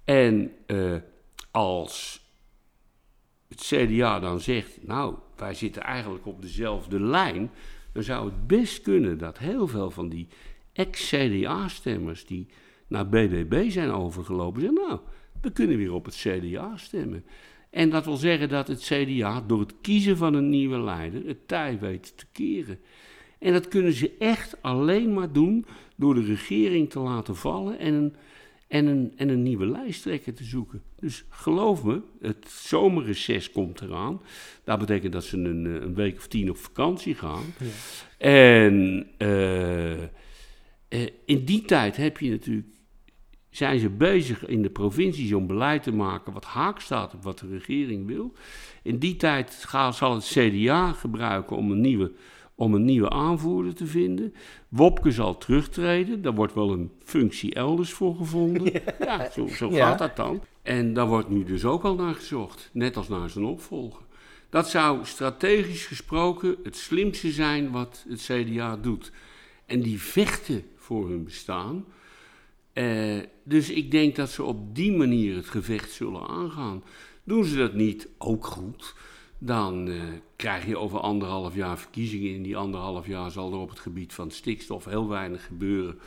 En 0.03 0.51
uh, 0.67 0.96
als 1.51 2.22
het 3.48 3.62
CDA 3.62 4.20
dan 4.20 4.39
zegt, 4.39 4.88
nou, 4.88 5.15
wij 5.36 5.53
zitten 5.53 5.82
eigenlijk 5.82 6.25
op 6.25 6.41
dezelfde 6.41 7.00
lijn, 7.00 7.52
dan 7.91 8.04
zou 8.04 8.26
het 8.26 8.47
best 8.47 8.82
kunnen 8.82 9.17
dat 9.17 9.38
heel 9.38 9.67
veel 9.67 9.91
van 9.91 10.10
die 10.10 10.28
ex-CDA-stemmers 10.73 12.26
die 12.26 12.47
naar 12.88 13.10
BBB 13.10 13.69
zijn 13.71 13.91
overgelopen, 13.91 14.62
zeggen, 14.62 14.88
nou, 14.88 14.99
we 15.41 15.52
kunnen 15.52 15.78
weer 15.78 15.93
op 15.93 16.06
het 16.06 16.15
CDA 16.15 16.78
stemmen. 16.78 17.26
En 17.74 17.90
dat 17.90 18.06
wil 18.06 18.18
zeggen 18.18 18.50
dat 18.50 18.68
het 18.68 18.82
CDA 18.82 19.42
door 19.48 19.60
het 19.60 19.74
kiezen 19.82 20.18
van 20.18 20.34
een 20.34 20.50
nieuwe 20.50 20.80
leider 20.80 21.28
het 21.28 21.48
tij 21.48 21.80
weet 21.80 22.18
te 22.18 22.26
keren. 22.32 22.80
En 23.40 23.54
dat 23.54 23.68
kunnen 23.68 23.94
ze 23.94 24.16
echt 24.20 24.62
alleen 24.62 25.14
maar 25.14 25.32
doen 25.32 25.66
door 25.96 26.14
de 26.14 26.24
regering 26.24 26.90
te 26.90 27.00
laten 27.00 27.36
vallen 27.36 27.80
en 27.80 27.94
een 27.94 28.16
en 28.74 28.86
een, 28.86 29.14
en 29.16 29.30
een 29.30 29.44
nieuwe 29.44 29.66
lijsttrekker 29.66 30.34
te 30.34 30.44
zoeken. 30.44 30.82
Dus 31.00 31.26
geloof 31.30 31.84
me, 31.84 32.02
het 32.22 32.50
zomerreces 32.50 33.52
komt 33.52 33.82
eraan. 33.82 34.22
Dat 34.64 34.80
betekent 34.80 35.14
dat 35.14 35.24
ze 35.24 35.38
een, 35.38 35.66
eh, 35.66 35.74
een 35.74 35.94
week 35.94 36.18
of 36.18 36.28
tien 36.28 36.50
op 36.50 36.58
vakantie 36.58 37.16
gaan. 37.16 37.44
Ja. 37.60 37.68
En 38.18 39.08
uh, 39.18 40.02
uh, 40.02 40.08
in 41.26 41.46
die 41.46 41.62
tijd 41.62 41.96
heb 41.96 42.18
je 42.18 42.30
natuurlijk, 42.30 42.68
zijn 43.56 43.80
ze 43.80 43.89
bezig 43.89 44.46
in 44.46 44.62
de 44.62 44.70
provincies 44.70 45.34
om 45.34 45.48
beleid 45.48 45.84
te 45.84 45.92
maken 45.92 46.34
wat 46.34 46.46
haak 46.46 46.80
staat 46.80 47.13
op 47.13 47.24
wat 47.24 47.39
de 47.39 47.48
regering 47.48 48.08
wil. 48.08 48.34
In 48.84 48.98
die 48.98 49.16
tijd 49.16 49.66
zal 49.92 50.13
het 50.13 50.26
CDA 50.26 50.92
gebruiken 50.92 51.58
om 51.58 51.72
een 51.72 51.82
nieuwe 51.82 52.12
om 52.56 52.74
een 52.74 52.86
nieuwe 52.86 53.10
aanvoerder 53.10 53.74
te 53.74 53.86
vinden. 53.86 54.34
Wopke 54.70 55.12
zal 55.12 55.38
terugtreden, 55.38 56.22
daar 56.22 56.34
wordt 56.34 56.54
wel 56.54 56.72
een 56.72 56.92
functie 57.04 57.54
elders 57.54 57.92
voor 57.94 58.16
gevonden. 58.16 58.72
Ja, 59.00 59.30
zo, 59.32 59.48
zo 59.48 59.70
gaat 59.70 60.00
dat 60.00 60.16
dan. 60.16 60.42
En 60.62 60.94
daar 60.94 61.08
wordt 61.08 61.30
nu 61.30 61.44
dus 61.44 61.66
ook 61.66 61.84
al 61.84 61.96
naar 61.96 62.16
gezocht, 62.16 62.70
net 62.74 62.98
als 62.98 63.08
naar 63.08 63.30
zijn 63.30 63.46
opvolger. 63.46 64.02
Dat 64.50 64.70
zou 64.70 65.06
strategisch 65.06 65.86
gesproken 65.86 66.56
het 66.63 66.76
slimste 66.76 67.32
zijn 67.32 67.72
wat 67.72 68.06
het 68.10 68.22
CDA 68.22 68.78
doet. 68.78 69.12
En 69.66 69.82
die 69.82 70.02
vechten 70.02 70.63
voor 70.76 71.10
hun 71.10 71.24
bestaan. 71.24 71.86
Eh, 72.74 73.20
dus 73.44 73.70
ik 73.70 73.92
denk 73.92 74.16
dat 74.16 74.30
ze 74.30 74.44
op 74.44 74.76
die 74.76 74.92
manier 74.92 75.36
het 75.36 75.50
gevecht 75.50 75.92
zullen 75.92 76.28
aangaan. 76.28 76.84
Doen 77.24 77.46
ze 77.46 77.58
dat 77.58 77.74
niet, 77.74 78.08
ook 78.18 78.46
goed 78.46 78.94
dan 79.46 79.88
uh, 79.88 80.02
krijg 80.36 80.66
je 80.66 80.78
over 80.78 81.00
anderhalf 81.00 81.56
jaar 81.56 81.78
verkiezingen. 81.78 82.34
In 82.34 82.44
die 82.44 82.58
anderhalf 82.58 83.08
jaar 83.08 83.32
zal 83.32 83.52
er 83.52 83.58
op 83.58 83.70
het 83.70 83.80
gebied 83.80 84.14
van 84.14 84.32
stikstof 84.32 84.86
heel 84.86 85.10
weinig 85.10 85.46
gebeuren, 85.46 86.00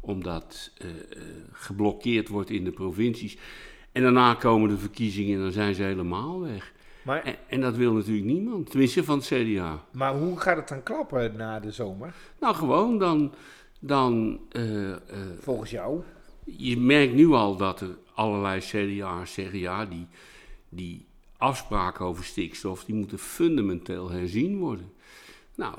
omdat 0.00 0.70
uh, 0.84 0.90
geblokkeerd 1.52 2.28
wordt 2.28 2.50
in 2.50 2.64
de 2.64 2.70
provincies. 2.70 3.36
En 3.92 4.02
daarna 4.02 4.34
komen 4.34 4.68
de 4.68 4.78
verkiezingen 4.78 5.36
en 5.36 5.42
dan 5.42 5.52
zijn 5.52 5.74
ze 5.74 5.82
helemaal 5.82 6.40
weg. 6.40 6.72
Maar, 7.02 7.22
en, 7.22 7.36
en, 7.48 7.60
dat 7.60 7.76
wil 7.76 7.92
natuurlijk 7.92 8.26
niemand, 8.26 8.70
tenminste 8.70 9.04
van 9.04 9.18
het 9.18 9.26
CDA. 9.26 9.84
Maar 9.92 10.14
hoe 10.14 10.40
gaat 10.40 10.56
het 10.56 10.68
dan 10.68 10.82
klappen 10.82 11.36
na 11.36 11.60
de 11.60 11.70
zomer? 11.70 12.14
Nou, 12.40 12.54
gewoon 12.54 12.98
dan. 12.98 13.34
Dan 13.86 14.40
Volgens 15.40 15.70
jou? 15.70 16.00
Je 16.44 16.78
merkt 16.78 17.14
nu 17.14 17.32
al 17.32 17.56
dat 17.56 17.80
er 17.80 17.96
allerlei 18.14 18.60
CDA's 18.60 19.32
zeggen: 19.32 19.58
ja, 19.58 19.86
die. 19.86 20.06
die 20.68 21.06
afspraken 21.44 22.04
over 22.04 22.24
stikstof, 22.24 22.84
die 22.84 22.94
moeten 22.94 23.18
fundamenteel 23.18 24.10
herzien 24.10 24.58
worden. 24.58 24.92
Nou, 25.54 25.78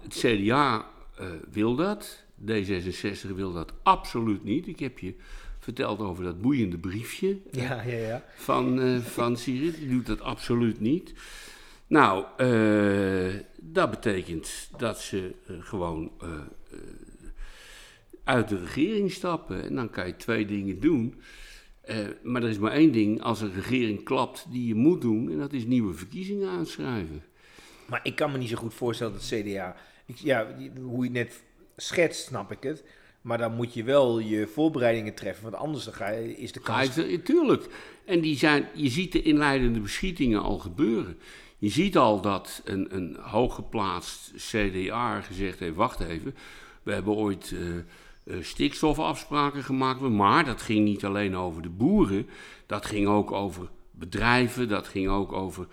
het 0.00 0.14
CDA 0.14 0.86
uh, 1.20 1.26
wil 1.50 1.74
dat, 1.74 2.24
D66 2.50 3.34
wil 3.34 3.52
dat 3.52 3.72
absoluut 3.82 4.44
niet. 4.44 4.66
Ik 4.66 4.78
heb 4.78 4.98
je 4.98 5.14
verteld 5.58 6.00
over 6.00 6.24
dat 6.24 6.40
boeiende 6.40 6.78
briefje 6.78 7.38
ja, 7.50 7.82
ja, 7.82 7.96
ja. 7.96 8.24
van, 8.36 8.78
uh, 8.78 8.98
van 8.98 9.36
Sirit, 9.36 9.76
die 9.76 9.88
doet 9.88 10.06
dat 10.06 10.20
absoluut 10.20 10.80
niet. 10.80 11.12
Nou, 11.86 12.24
dat 13.60 13.90
betekent 13.90 14.70
dat 14.76 15.00
ze 15.00 15.34
gewoon 15.60 16.10
uit 18.24 18.48
de 18.48 18.58
regering 18.58 19.12
stappen. 19.12 19.64
En 19.64 19.74
dan 19.74 19.90
kan 19.90 20.06
je 20.06 20.16
twee 20.16 20.46
dingen 20.46 20.80
doen. 20.80 21.20
Uh, 21.90 21.96
maar 22.22 22.42
er 22.42 22.48
is 22.48 22.58
maar 22.58 22.72
één 22.72 22.92
ding 22.92 23.22
als 23.22 23.40
een 23.40 23.52
regering 23.52 24.04
klapt 24.04 24.46
die 24.50 24.66
je 24.66 24.74
moet 24.74 25.00
doen, 25.00 25.30
en 25.30 25.38
dat 25.38 25.52
is 25.52 25.64
nieuwe 25.64 25.94
verkiezingen 25.94 26.48
aanschrijven. 26.48 27.22
Maar 27.88 28.00
ik 28.02 28.16
kan 28.16 28.32
me 28.32 28.38
niet 28.38 28.48
zo 28.48 28.56
goed 28.56 28.74
voorstellen 28.74 29.12
dat 29.12 29.26
CDA. 29.26 29.76
Ik, 30.06 30.16
ja, 30.16 30.46
hoe 30.82 30.98
je 30.98 31.02
het 31.02 31.12
net 31.12 31.42
schetst, 31.76 32.26
snap 32.26 32.52
ik 32.52 32.62
het. 32.62 32.84
Maar 33.20 33.38
dan 33.38 33.54
moet 33.54 33.74
je 33.74 33.84
wel 33.84 34.18
je 34.18 34.46
voorbereidingen 34.46 35.14
treffen, 35.14 35.42
want 35.42 35.54
anders 35.54 35.84
dan 35.84 35.94
ga 35.94 36.08
je, 36.08 36.36
is 36.36 36.52
de 36.52 36.60
kans... 36.60 36.94
Ja, 36.94 37.18
tuurlijk. 37.24 37.66
En 38.04 38.20
die 38.20 38.36
zijn, 38.36 38.68
je 38.74 38.88
ziet 38.88 39.12
de 39.12 39.22
inleidende 39.22 39.80
beschietingen 39.80 40.42
al 40.42 40.58
gebeuren. 40.58 41.18
Je 41.58 41.68
ziet 41.68 41.96
al 41.96 42.20
dat 42.20 42.62
een, 42.64 42.96
een 42.96 43.16
hooggeplaatst 43.20 44.32
CDA 44.36 45.20
gezegd 45.20 45.58
heeft, 45.58 45.76
wacht 45.76 46.00
even, 46.00 46.34
we 46.82 46.92
hebben 46.92 47.14
ooit... 47.14 47.50
Uh, 47.50 47.74
stikstofafspraken 48.40 49.62
gemaakt 49.62 50.00
Maar 50.00 50.44
dat 50.44 50.62
ging 50.62 50.84
niet 50.84 51.04
alleen 51.04 51.36
over 51.36 51.62
de 51.62 51.68
boeren. 51.68 52.28
Dat 52.66 52.86
ging 52.86 53.06
ook 53.06 53.32
over 53.32 53.68
bedrijven. 53.90 54.68
Dat 54.68 54.88
ging 54.88 55.08
ook 55.08 55.32
over 55.32 55.66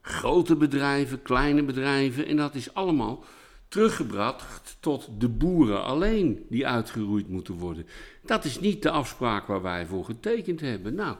grote 0.00 0.56
bedrijven, 0.56 1.22
kleine 1.22 1.62
bedrijven. 1.62 2.26
En 2.26 2.36
dat 2.36 2.54
is 2.54 2.74
allemaal 2.74 3.24
teruggebracht 3.68 4.76
tot 4.80 5.08
de 5.18 5.28
boeren 5.28 5.84
alleen 5.84 6.46
die 6.48 6.66
uitgeroeid 6.66 7.28
moeten 7.28 7.54
worden. 7.54 7.86
Dat 8.22 8.44
is 8.44 8.60
niet 8.60 8.82
de 8.82 8.90
afspraak 8.90 9.46
waar 9.46 9.62
wij 9.62 9.86
voor 9.86 10.04
getekend 10.04 10.60
hebben. 10.60 10.94
Nou, 10.94 11.16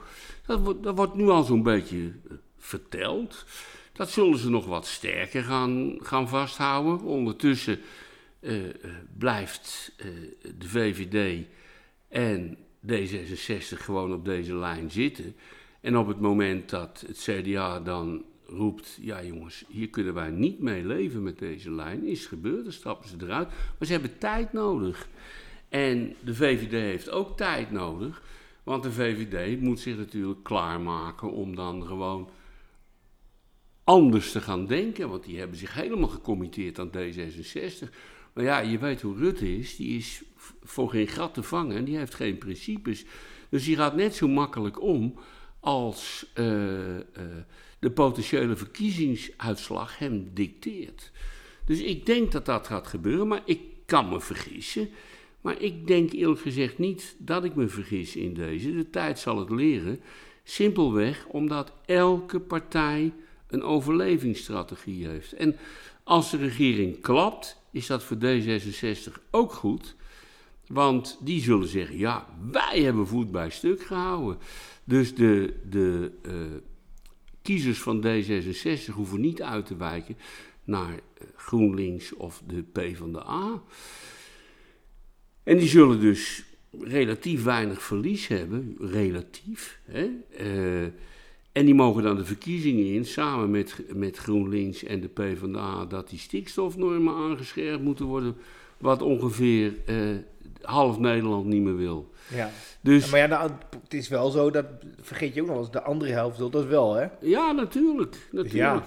dat 0.46 0.60
wordt, 0.60 0.82
dat 0.82 0.96
wordt 0.96 1.14
nu 1.14 1.28
al 1.28 1.42
zo'n 1.42 1.62
beetje 1.62 1.98
eh, 1.98 2.36
verteld. 2.58 3.44
Dat 3.92 4.10
zullen 4.10 4.38
ze 4.38 4.50
nog 4.50 4.66
wat 4.66 4.86
sterker 4.86 5.42
gaan, 5.42 5.98
gaan 6.00 6.28
vasthouden. 6.28 7.00
Ondertussen 7.00 7.80
uh, 8.44 8.74
blijft 9.18 9.92
uh, 9.96 10.06
de 10.58 10.68
VVD 10.68 11.46
en 12.08 12.56
D66 12.86 13.78
gewoon 13.78 14.12
op 14.12 14.24
deze 14.24 14.54
lijn 14.56 14.90
zitten. 14.90 15.36
En 15.80 15.96
op 15.96 16.06
het 16.06 16.20
moment 16.20 16.70
dat 16.70 17.04
het 17.06 17.18
CDA 17.18 17.80
dan 17.80 18.24
roept: 18.46 18.98
ja 19.00 19.22
jongens, 19.22 19.64
hier 19.68 19.88
kunnen 19.88 20.14
wij 20.14 20.30
niet 20.30 20.60
mee 20.60 20.84
leven 20.84 21.22
met 21.22 21.38
deze 21.38 21.70
lijn, 21.70 22.06
is 22.06 22.26
gebeurd, 22.26 22.64
dan 22.64 22.72
stappen 22.72 23.08
ze 23.08 23.16
eruit. 23.20 23.48
Maar 23.48 23.86
ze 23.86 23.92
hebben 23.92 24.18
tijd 24.18 24.52
nodig. 24.52 25.08
En 25.68 26.14
de 26.24 26.34
VVD 26.34 26.70
heeft 26.70 27.10
ook 27.10 27.36
tijd 27.36 27.70
nodig, 27.70 28.22
want 28.62 28.82
de 28.82 28.92
VVD 28.92 29.60
moet 29.60 29.80
zich 29.80 29.96
natuurlijk 29.96 30.42
klaarmaken 30.42 31.32
om 31.32 31.54
dan 31.54 31.86
gewoon 31.86 32.30
anders 33.84 34.32
te 34.32 34.40
gaan 34.40 34.66
denken, 34.66 35.08
want 35.08 35.24
die 35.24 35.38
hebben 35.38 35.58
zich 35.58 35.74
helemaal 35.74 36.08
gecommitteerd 36.08 36.78
aan 36.78 36.90
D66. 36.96 37.88
Maar 38.34 38.44
ja, 38.44 38.58
je 38.58 38.78
weet 38.78 39.00
hoe 39.00 39.16
Rutte 39.16 39.56
is, 39.56 39.76
die 39.76 39.96
is 39.96 40.22
voor 40.62 40.90
geen 40.90 41.08
gat 41.08 41.34
te 41.34 41.42
vangen 41.42 41.76
en 41.76 41.84
die 41.84 41.96
heeft 41.96 42.14
geen 42.14 42.38
principes. 42.38 43.04
Dus 43.48 43.64
die 43.64 43.76
gaat 43.76 43.96
net 43.96 44.14
zo 44.14 44.28
makkelijk 44.28 44.82
om 44.82 45.14
als 45.60 46.26
uh, 46.34 46.96
uh, 46.96 47.02
de 47.78 47.90
potentiële 47.90 48.56
verkiezingsuitslag 48.56 49.98
hem 49.98 50.30
dicteert. 50.32 51.12
Dus 51.64 51.80
ik 51.80 52.06
denk 52.06 52.32
dat 52.32 52.46
dat 52.46 52.66
gaat 52.66 52.86
gebeuren, 52.86 53.28
maar 53.28 53.42
ik 53.44 53.60
kan 53.86 54.08
me 54.08 54.20
vergissen. 54.20 54.88
Maar 55.40 55.60
ik 55.60 55.86
denk 55.86 56.12
eerlijk 56.12 56.40
gezegd 56.40 56.78
niet 56.78 57.16
dat 57.18 57.44
ik 57.44 57.54
me 57.54 57.68
vergis 57.68 58.16
in 58.16 58.34
deze. 58.34 58.76
De 58.76 58.90
tijd 58.90 59.18
zal 59.18 59.38
het 59.38 59.50
leren. 59.50 60.00
Simpelweg 60.44 61.26
omdat 61.26 61.72
elke 61.86 62.40
partij 62.40 63.12
een 63.46 63.62
overlevingsstrategie 63.62 65.06
heeft. 65.06 65.32
En 65.32 65.56
als 66.04 66.30
de 66.30 66.36
regering 66.36 67.00
klapt, 67.00 67.62
is 67.70 67.86
dat 67.86 68.04
voor 68.04 68.16
D66 68.16 69.12
ook 69.30 69.52
goed. 69.52 69.94
Want 70.66 71.18
die 71.20 71.42
zullen 71.42 71.68
zeggen: 71.68 71.98
ja, 71.98 72.26
wij 72.50 72.82
hebben 72.82 73.06
voet 73.06 73.30
bij 73.30 73.50
stuk 73.50 73.82
gehouden. 73.82 74.38
Dus 74.84 75.14
de, 75.14 75.54
de 75.70 76.10
uh, 76.26 76.32
kiezers 77.42 77.78
van 77.78 78.04
D66 78.06 78.92
hoeven 78.92 79.20
niet 79.20 79.42
uit 79.42 79.66
te 79.66 79.76
wijken 79.76 80.16
naar 80.64 80.92
eh, 80.94 81.26
GroenLinks 81.36 82.14
of 82.14 82.42
de 82.46 82.62
PvdA. 82.62 83.62
En 85.42 85.58
die 85.58 85.68
zullen 85.68 86.00
dus 86.00 86.44
relatief 86.80 87.42
weinig 87.42 87.82
verlies 87.82 88.26
hebben, 88.26 88.76
relatief. 88.80 89.80
Hè? 89.84 90.10
Uh, 90.40 90.88
en 91.54 91.64
die 91.64 91.74
mogen 91.74 92.02
dan 92.02 92.16
de 92.16 92.24
verkiezingen 92.24 92.86
in, 92.86 93.04
samen 93.04 93.50
met, 93.50 93.82
met 93.94 94.16
GroenLinks 94.16 94.84
en 94.84 95.00
de 95.00 95.08
PvdA, 95.08 95.84
dat 95.84 96.08
die 96.08 96.18
stikstofnormen 96.18 97.14
aangescherpt 97.14 97.82
moeten 97.82 98.04
worden, 98.04 98.36
wat 98.78 99.02
ongeveer 99.02 99.74
uh, 99.86 100.16
half 100.62 100.98
Nederland 100.98 101.46
niet 101.46 101.62
meer 101.62 101.76
wil. 101.76 102.12
Ja. 102.34 102.50
Dus, 102.80 103.10
maar 103.10 103.20
ja, 103.20 103.26
nou, 103.26 103.50
het 103.82 103.94
is 103.94 104.08
wel 104.08 104.30
zo, 104.30 104.50
dat 104.50 104.66
vergeet 105.00 105.34
je 105.34 105.42
ook 105.42 105.48
nog 105.48 105.58
eens, 105.58 105.70
de 105.70 105.82
andere 105.82 106.12
helft 106.12 106.38
wil 106.38 106.50
dat 106.50 106.66
wel, 106.66 106.94
hè? 106.94 107.06
Ja, 107.20 107.52
natuurlijk. 107.52 108.28
natuurlijk. 108.32 108.54
Ja. 108.54 108.82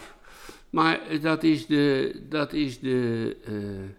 Maar 0.70 1.00
dat 1.22 1.44
is 1.44 1.66
de. 1.66 2.16
Dat 2.30 2.54
is 2.54 2.80
de 2.80 3.38
uh, 3.50 3.90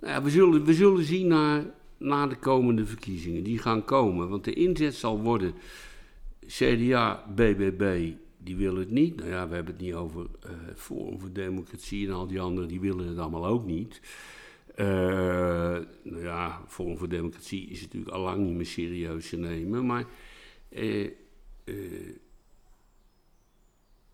nou 0.00 0.12
ja, 0.12 0.22
we, 0.22 0.30
zullen, 0.30 0.64
we 0.64 0.74
zullen 0.74 1.04
zien 1.04 1.26
naar, 1.26 1.64
naar 1.98 2.28
de 2.28 2.36
komende 2.36 2.86
verkiezingen. 2.86 3.42
Die 3.42 3.58
gaan 3.58 3.84
komen. 3.84 4.28
Want 4.28 4.44
de 4.44 4.52
inzet 4.52 4.94
zal 4.94 5.20
worden. 5.20 5.54
CDA, 6.48 7.24
BBB, 7.34 8.12
die 8.38 8.56
willen 8.56 8.80
het 8.80 8.90
niet. 8.90 9.16
Nou 9.16 9.28
ja, 9.28 9.48
we 9.48 9.54
hebben 9.54 9.74
het 9.74 9.82
niet 9.82 9.94
over 9.94 10.26
uh, 10.46 10.50
Forum 10.74 11.20
voor 11.20 11.32
Democratie 11.32 12.06
en 12.06 12.12
al 12.12 12.26
die 12.26 12.40
anderen, 12.40 12.68
die 12.68 12.80
willen 12.80 13.08
het 13.08 13.18
allemaal 13.18 13.46
ook 13.46 13.64
niet. 13.64 14.00
Uh, 14.76 14.86
nou 16.02 16.22
ja, 16.22 16.62
Forum 16.66 16.98
voor 16.98 17.08
Democratie 17.08 17.68
is 17.68 17.80
natuurlijk 17.80 18.12
al 18.12 18.22
lang 18.22 18.46
niet 18.46 18.54
meer 18.54 18.66
serieus 18.66 19.28
te 19.28 19.36
nemen. 19.36 19.86
Maar 19.86 20.04
uh, 20.68 21.10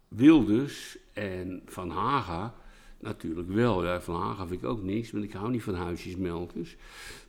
Wilders 0.09 0.99
en 1.13 1.63
Van 1.67 1.91
Haga 1.91 2.55
natuurlijk 3.01 3.49
wel. 3.49 3.85
Ja, 3.85 4.01
van 4.01 4.21
Haga 4.21 4.47
vind 4.47 4.63
ik 4.63 4.69
ook 4.69 4.83
niks, 4.83 5.11
want 5.11 5.25
ik 5.25 5.33
hou 5.33 5.51
niet 5.51 5.63
van 5.63 5.75
huisjesmelkers. 5.75 6.77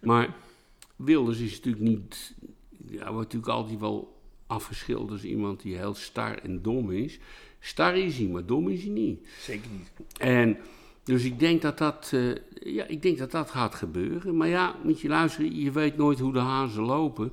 Maar 0.02 0.36
Wilders 0.96 1.40
is 1.40 1.56
natuurlijk 1.56 1.84
niet... 1.84 2.36
Ja, 2.88 3.12
wordt 3.12 3.34
natuurlijk 3.34 3.52
altijd 3.52 3.80
wel 3.80 4.15
afgeschilderd 4.48 5.12
als 5.12 5.24
iemand 5.24 5.62
die 5.62 5.78
heel 5.78 5.94
star 5.94 6.38
en 6.38 6.62
dom 6.62 6.92
is. 6.92 7.20
Star 7.60 7.98
is 7.98 8.18
hij, 8.18 8.28
maar 8.28 8.46
dom 8.46 8.70
is 8.70 8.82
hij 8.82 8.92
niet. 8.92 9.28
Zeker 9.40 9.70
niet. 9.72 9.92
En... 10.20 10.58
Dus 11.06 11.24
ik 11.24 11.40
denk 11.40 11.62
dat 11.62 11.78
dat, 11.78 12.12
uh, 12.14 12.36
ja, 12.64 12.86
ik 12.88 13.02
denk 13.02 13.18
dat 13.18 13.32
dat 13.32 13.52
gaat 13.52 13.76
gebeuren. 13.76 14.38
Maar 14.38 14.48
ja, 14.48 14.76
moet 14.84 15.02
je 15.02 15.08
luisteren, 15.08 15.60
je 15.60 15.72
weet 15.72 15.98
nooit 15.98 16.20
hoe 16.20 16.34
de 16.34 16.40
hazen 16.40 16.84
lopen. 16.84 17.32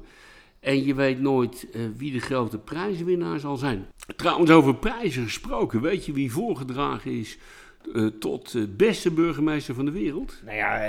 En 0.60 0.84
je 0.84 0.94
weet 0.94 1.20
nooit 1.20 1.66
uh, 1.72 1.82
wie 1.96 2.12
de 2.12 2.20
grote 2.20 2.58
prijzenwinnaar 2.58 3.38
zal 3.38 3.56
zijn. 3.56 3.86
Trouwens, 4.16 4.50
over 4.50 4.74
prijzen 4.74 5.24
gesproken, 5.24 5.80
weet 5.80 6.06
je 6.06 6.12
wie 6.12 6.32
voorgedragen 6.32 7.10
is 7.10 7.38
uh, 7.92 8.06
tot 8.06 8.54
uh, 8.54 8.64
beste 8.76 9.10
burgemeester 9.10 9.74
van 9.74 9.84
de 9.84 9.90
wereld? 9.90 10.40
Nou 10.44 10.56
ja, 10.56 10.88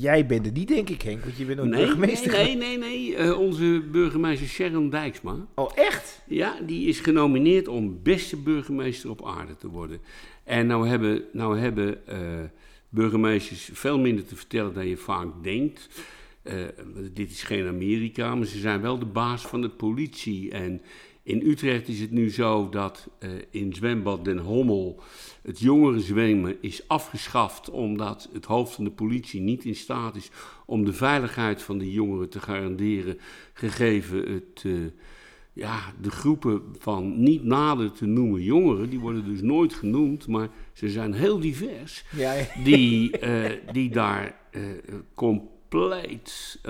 jij 0.00 0.26
bent 0.26 0.44
het 0.44 0.54
niet, 0.54 0.68
denk 0.68 0.90
ik, 0.90 1.02
Henk, 1.02 1.24
want 1.24 1.36
je 1.36 1.44
bent 1.44 1.60
ook 1.60 1.66
nee, 1.66 1.84
burgemeester. 1.84 2.32
Nee, 2.32 2.56
nee, 2.56 2.78
nee, 2.78 3.16
nee. 3.16 3.36
onze 3.36 3.82
burgemeester 3.92 4.46
Sharon 4.46 4.90
Dijksma. 4.90 5.36
Oh, 5.54 5.70
echt? 5.74 6.22
Ja, 6.26 6.56
die 6.66 6.88
is 6.88 7.00
genomineerd 7.00 7.68
om 7.68 8.02
beste 8.02 8.36
burgemeester 8.36 9.10
op 9.10 9.26
aarde 9.26 9.56
te 9.56 9.68
worden. 9.68 10.00
En 10.44 10.66
nou 10.66 10.88
hebben, 10.88 11.22
nou 11.32 11.58
hebben 11.58 11.98
burgemeesters 12.88 13.70
veel 13.72 13.98
minder 13.98 14.24
te 14.24 14.36
vertellen 14.36 14.74
dan 14.74 14.86
je 14.86 14.96
vaak 14.96 15.28
denkt. 15.42 15.88
Dit 17.12 17.30
is 17.30 17.42
geen 17.42 17.66
Amerika, 17.66 18.34
maar 18.34 18.46
ze 18.46 18.58
zijn 18.58 18.80
wel 18.80 18.98
de 18.98 19.06
baas 19.06 19.42
van 19.42 19.60
de 19.60 19.68
politie. 19.68 20.50
En 20.50 20.80
in 21.24 21.42
Utrecht 21.46 21.88
is 21.88 22.00
het 22.00 22.10
nu 22.10 22.30
zo 22.30 22.68
dat 22.68 23.08
uh, 23.18 23.30
in 23.50 23.72
zwembad 23.72 24.24
Den 24.24 24.38
Hommel 24.38 25.02
het 25.42 25.58
jongere 25.60 26.00
zwemmen 26.00 26.56
is 26.60 26.88
afgeschaft 26.88 27.70
omdat 27.70 28.28
het 28.32 28.44
hoofd 28.44 28.74
van 28.74 28.84
de 28.84 28.90
politie 28.90 29.40
niet 29.40 29.64
in 29.64 29.76
staat 29.76 30.16
is 30.16 30.30
om 30.66 30.84
de 30.84 30.92
veiligheid 30.92 31.62
van 31.62 31.78
de 31.78 31.92
jongeren 31.92 32.28
te 32.28 32.40
garanderen, 32.40 33.18
gegeven 33.52 34.32
het 34.32 34.64
ja, 35.54 35.92
de 36.00 36.10
groepen 36.10 36.62
van 36.78 37.22
niet 37.22 37.44
nader 37.44 37.92
te 37.92 38.06
noemen 38.06 38.42
jongeren, 38.42 38.90
die 38.90 38.98
worden 38.98 39.24
dus 39.24 39.40
nooit 39.40 39.74
genoemd, 39.74 40.26
maar 40.26 40.48
ze 40.72 40.90
zijn 40.90 41.12
heel 41.12 41.40
divers, 41.40 42.04
ja, 42.16 42.32
ja. 42.32 42.46
Die, 42.64 43.20
uh, 43.20 43.50
die 43.72 43.90
daar 43.90 44.36
compleet 45.14 46.60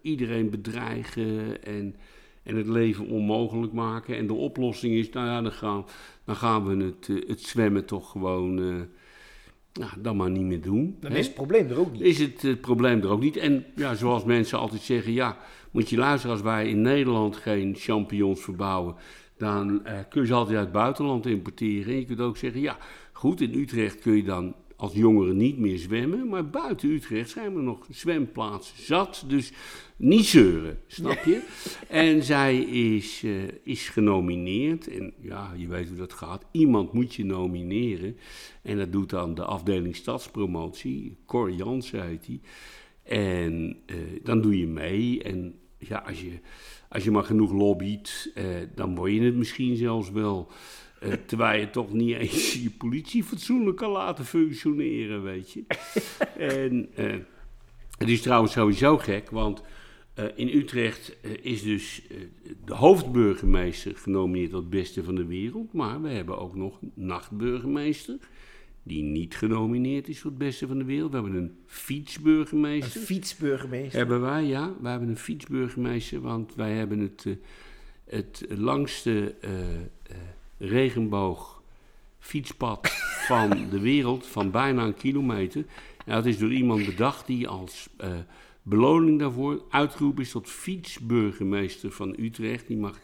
iedereen 0.00 0.50
bedreigen 0.50 1.64
en, 1.64 1.96
en 2.44 2.56
het 2.56 2.66
leven 2.66 3.06
onmogelijk 3.06 3.72
maken. 3.72 4.16
En 4.16 4.26
de 4.26 4.32
oplossing 4.32 4.94
is, 4.94 5.10
nou 5.10 5.26
ja, 5.26 5.42
dan 5.42 5.52
gaan, 5.52 5.84
dan 6.24 6.36
gaan 6.36 6.66
we 6.66 6.84
het, 6.84 7.28
het 7.28 7.42
zwemmen 7.42 7.84
toch 7.84 8.10
gewoon 8.10 8.54
nou, 9.74 9.90
dan 9.98 10.16
maar 10.16 10.30
niet 10.30 10.42
meer 10.42 10.60
doen. 10.60 10.96
Dan 11.00 11.12
hè? 11.12 11.18
is 11.18 11.26
het 11.26 11.34
probleem 11.34 11.68
er 11.68 11.78
ook 11.78 11.92
niet. 11.92 12.00
Is 12.00 12.18
het, 12.18 12.42
het 12.42 12.60
probleem 12.60 13.00
er 13.00 13.08
ook 13.08 13.20
niet. 13.20 13.36
En 13.36 13.64
ja, 13.76 13.94
zoals 13.94 14.24
mensen 14.24 14.58
altijd 14.58 14.80
zeggen, 14.80 15.12
ja, 15.12 15.36
moet 15.70 15.90
je 15.90 15.96
luisteren, 15.96 16.36
als 16.36 16.44
wij 16.44 16.68
in 16.68 16.82
Nederland 16.82 17.36
geen 17.36 17.74
champignons 17.76 18.40
verbouwen, 18.40 18.94
dan 19.36 19.84
eh, 19.84 19.98
kun 20.08 20.20
je 20.20 20.26
ze 20.26 20.34
altijd 20.34 20.56
uit 20.56 20.64
het 20.64 20.74
buitenland 20.74 21.26
importeren. 21.26 21.92
En 21.92 21.98
je 21.98 22.06
kunt 22.06 22.20
ook 22.20 22.36
zeggen, 22.36 22.60
ja, 22.60 22.78
goed, 23.12 23.40
in 23.40 23.54
Utrecht 23.54 23.98
kun 23.98 24.16
je 24.16 24.24
dan 24.24 24.54
als 24.76 24.92
jongeren 24.92 25.36
niet 25.36 25.58
meer 25.58 25.78
zwemmen, 25.78 26.28
maar 26.28 26.50
buiten 26.50 26.90
Utrecht 26.90 27.30
zijn 27.30 27.56
er 27.56 27.62
nog 27.62 27.86
zwemplaatsen 27.90 28.84
zat, 28.84 29.24
dus 29.26 29.52
niet 29.96 30.24
zeuren, 30.24 30.78
snap 30.86 31.24
je? 31.24 31.42
en 31.88 32.22
zij 32.22 32.58
is, 32.58 33.22
uh, 33.22 33.42
is 33.62 33.88
genomineerd 33.88 34.88
en 34.88 35.12
ja, 35.20 35.52
je 35.56 35.68
weet 35.68 35.88
hoe 35.88 35.96
dat 35.96 36.12
gaat, 36.12 36.44
iemand 36.50 36.92
moet 36.92 37.14
je 37.14 37.24
nomineren 37.24 38.16
en 38.62 38.76
dat 38.76 38.92
doet 38.92 39.10
dan 39.10 39.34
de 39.34 39.44
afdeling 39.44 39.96
stadspromotie, 39.96 41.16
Cor 41.26 41.52
Jans 41.52 41.90
heet 41.90 42.24
die, 42.24 42.40
en 43.02 43.76
uh, 43.86 43.96
dan 44.22 44.40
doe 44.40 44.58
je 44.58 44.66
mee 44.66 45.22
en 45.22 45.54
ja, 45.78 45.98
als 46.06 46.20
je, 46.20 46.38
als 46.88 47.04
je 47.04 47.10
maar 47.10 47.24
genoeg 47.24 47.52
lobbyt, 47.52 48.32
uh, 48.34 48.44
dan 48.74 48.94
word 48.94 49.12
je 49.12 49.20
het 49.20 49.34
misschien 49.34 49.76
zelfs 49.76 50.10
wel. 50.10 50.50
Uh, 51.02 51.12
terwijl 51.26 51.60
je 51.60 51.70
toch 51.70 51.92
niet 51.92 52.16
eens 52.16 52.62
je 52.62 52.70
politie 52.70 53.24
fatsoenlijk 53.24 53.76
kan 53.76 53.90
laten 53.90 54.24
functioneren, 54.24 55.22
weet 55.22 55.52
je. 55.52 55.64
en 56.58 56.88
uh, 56.98 57.14
het 57.98 58.08
is 58.08 58.22
trouwens 58.22 58.52
sowieso 58.52 58.98
gek, 58.98 59.30
want 59.30 59.62
in 60.34 60.48
Utrecht 60.48 61.16
is 61.42 61.62
dus 61.62 62.02
de 62.64 62.74
hoofdburgemeester 62.74 63.96
genomineerd 63.96 64.50
tot 64.50 64.70
beste 64.70 65.04
van 65.04 65.14
de 65.14 65.26
wereld. 65.26 65.72
Maar 65.72 66.02
we 66.02 66.08
hebben 66.08 66.38
ook 66.38 66.54
nog 66.54 66.80
een 66.82 66.92
nachtburgemeester 66.94 68.16
die 68.82 69.02
niet 69.02 69.36
genomineerd 69.36 70.08
is 70.08 70.20
voor 70.20 70.30
het 70.30 70.38
beste 70.38 70.66
van 70.66 70.78
de 70.78 70.84
wereld. 70.84 71.10
We 71.10 71.16
hebben 71.16 71.34
een 71.34 71.42
Een 71.42 71.56
fietsburgemeester. 71.66 73.00
fietsburgemeester. 73.00 73.98
Hebben 73.98 74.20
wij, 74.20 74.44
ja. 74.44 74.72
We 74.80 74.88
hebben 74.88 75.08
een 75.08 75.16
fietsburgemeester, 75.16 76.20
want 76.20 76.54
wij 76.54 76.72
hebben 76.72 76.98
het, 76.98 77.24
eh, 77.26 77.34
het 78.04 78.44
langste 78.48 79.34
eh, 79.40 79.74
eh, 79.74 80.16
regenboog 80.58 81.62
fietspad 82.18 82.88
van 83.28 83.68
de 83.70 83.80
wereld, 83.80 84.26
van 84.26 84.50
bijna 84.50 84.84
een 84.84 84.94
kilometer. 84.96 85.64
En 86.06 86.14
dat 86.14 86.26
is 86.26 86.38
door 86.38 86.52
iemand 86.52 86.86
bedacht 86.86 87.26
die 87.26 87.48
als 87.48 87.88
eh, 87.96 88.08
beloning 88.64 89.18
daarvoor 89.18 89.62
uitgeroepen 89.70 90.22
is 90.22 90.30
tot 90.30 90.48
fietsburgemeester 90.48 91.90
van 91.90 92.14
Utrecht. 92.18 92.66
Die 92.66 92.76
mag 92.76 92.98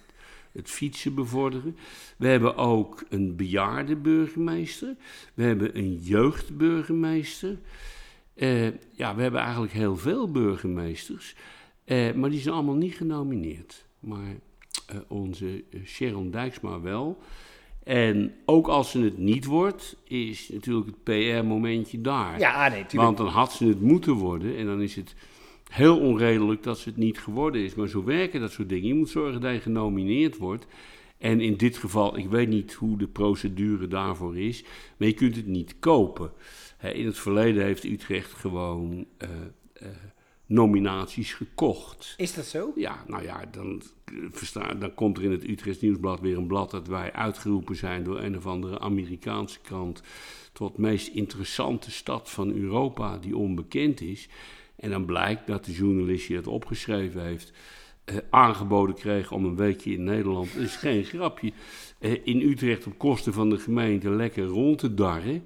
het 0.53 0.70
fietsen 0.70 1.14
bevorderen. 1.14 1.77
We 2.16 2.27
hebben 2.27 2.57
ook 2.57 3.05
een 3.09 3.37
bejaarde 3.37 3.96
burgemeester. 3.96 4.96
We 5.35 5.42
hebben 5.42 5.79
een 5.79 5.94
jeugdburgemeester. 5.94 7.59
Eh, 8.35 8.66
ja, 8.90 9.14
we 9.14 9.23
hebben 9.23 9.40
eigenlijk 9.40 9.73
heel 9.73 9.96
veel 9.96 10.31
burgemeesters. 10.31 11.35
Eh, 11.85 12.12
maar 12.12 12.31
die 12.31 12.40
zijn 12.40 12.55
allemaal 12.55 12.75
niet 12.75 12.94
genomineerd. 12.94 13.85
Maar 13.99 14.37
eh, 14.87 14.96
onze 15.09 15.64
Sharon 15.85 16.31
Dijksma 16.31 16.81
wel. 16.81 17.18
En 17.85 18.35
ook 18.44 18.68
als 18.68 18.90
ze 18.90 19.01
het 19.01 19.18
niet 19.18 19.44
wordt, 19.44 19.96
is 20.05 20.49
natuurlijk 20.49 20.87
het 20.87 21.05
PR-momentje 21.05 22.01
daar. 22.01 22.38
Ja, 22.38 22.68
nee, 22.68 22.87
tuurlijk. 22.87 22.92
Want 22.92 23.16
dan 23.16 23.27
had 23.27 23.53
ze 23.53 23.66
het 23.66 23.81
moeten 23.81 24.12
worden 24.12 24.57
en 24.57 24.66
dan 24.66 24.83
is 24.83 24.96
het 24.96 25.14
heel 25.70 25.98
onredelijk 25.98 26.62
dat 26.62 26.78
ze 26.78 26.88
het 26.88 26.98
niet 26.98 27.18
geworden 27.18 27.62
is. 27.62 27.74
Maar 27.74 27.88
zo 27.88 28.04
werken 28.04 28.40
dat 28.40 28.52
soort 28.52 28.68
dingen. 28.68 28.88
Je 28.88 28.94
moet 28.94 29.09
zorgen 29.09 29.40
dat 29.40 29.52
je 29.52 29.61
genomineerd 29.61 30.37
wordt. 30.37 30.66
En 31.18 31.40
in 31.40 31.56
dit 31.56 31.76
geval, 31.76 32.18
ik 32.18 32.28
weet 32.28 32.48
niet 32.48 32.72
hoe 32.72 32.98
de 32.98 33.09
procedure 33.09 33.88
daarvoor 33.88 34.38
is, 34.38 34.64
maar 34.96 35.09
je 35.09 35.14
kunt 35.14 35.37
het 35.37 35.46
niet 35.46 35.78
kopen. 35.78 36.33
In 36.92 37.06
het 37.06 37.18
verleden 37.18 37.64
heeft 37.64 37.85
Utrecht 37.85 38.33
gewoon 38.33 39.06
eh, 39.16 39.28
eh, 39.72 39.88
nominaties 40.46 41.35
gekocht. 41.35 42.14
Is 42.16 42.35
dat 42.35 42.44
zo? 42.44 42.72
Ja, 42.76 43.04
nou 43.06 43.22
ja, 43.22 43.44
dan, 43.50 43.83
eh, 44.54 44.80
dan 44.80 44.94
komt 44.94 45.18
er 45.18 45.24
in 45.24 45.30
het 45.30 45.48
Utrechts 45.48 45.80
Nieuwsblad 45.80 46.20
weer 46.20 46.37
een 46.37 46.46
blad 46.46 46.70
dat 46.70 46.87
wij 46.87 47.12
uitgeroepen 47.12 47.76
zijn 47.76 48.04
door 48.04 48.20
een 48.20 48.37
of 48.37 48.46
andere 48.46 48.78
Amerikaanse 48.78 49.61
krant 49.61 50.02
tot 50.52 50.78
meest 50.78 51.09
interessante 51.09 51.90
stad 51.90 52.30
van 52.30 52.52
Europa 52.52 53.18
die 53.18 53.37
onbekend 53.37 54.00
is. 54.00 54.28
En 54.81 54.90
dan 54.90 55.05
blijkt 55.05 55.47
dat 55.47 55.64
de 55.64 55.73
journalist 55.73 56.27
die 56.27 56.37
het 56.37 56.47
opgeschreven 56.47 57.25
heeft 57.25 57.53
eh, 58.05 58.16
aangeboden 58.31 58.95
kreeg 58.95 59.33
om 59.33 59.45
een 59.45 59.57
weekje 59.57 59.93
in 59.93 60.05
Nederland, 60.05 60.55
dat 60.55 60.62
is 60.62 60.77
geen 60.77 61.05
grapje, 61.05 61.53
eh, 61.99 62.12
in 62.25 62.40
Utrecht 62.40 62.87
op 62.87 62.99
kosten 62.99 63.33
van 63.33 63.51
de 63.51 63.59
gemeente 63.59 64.11
lekker 64.11 64.45
rond 64.45 64.79
te 64.79 64.95
darren. 64.95 65.43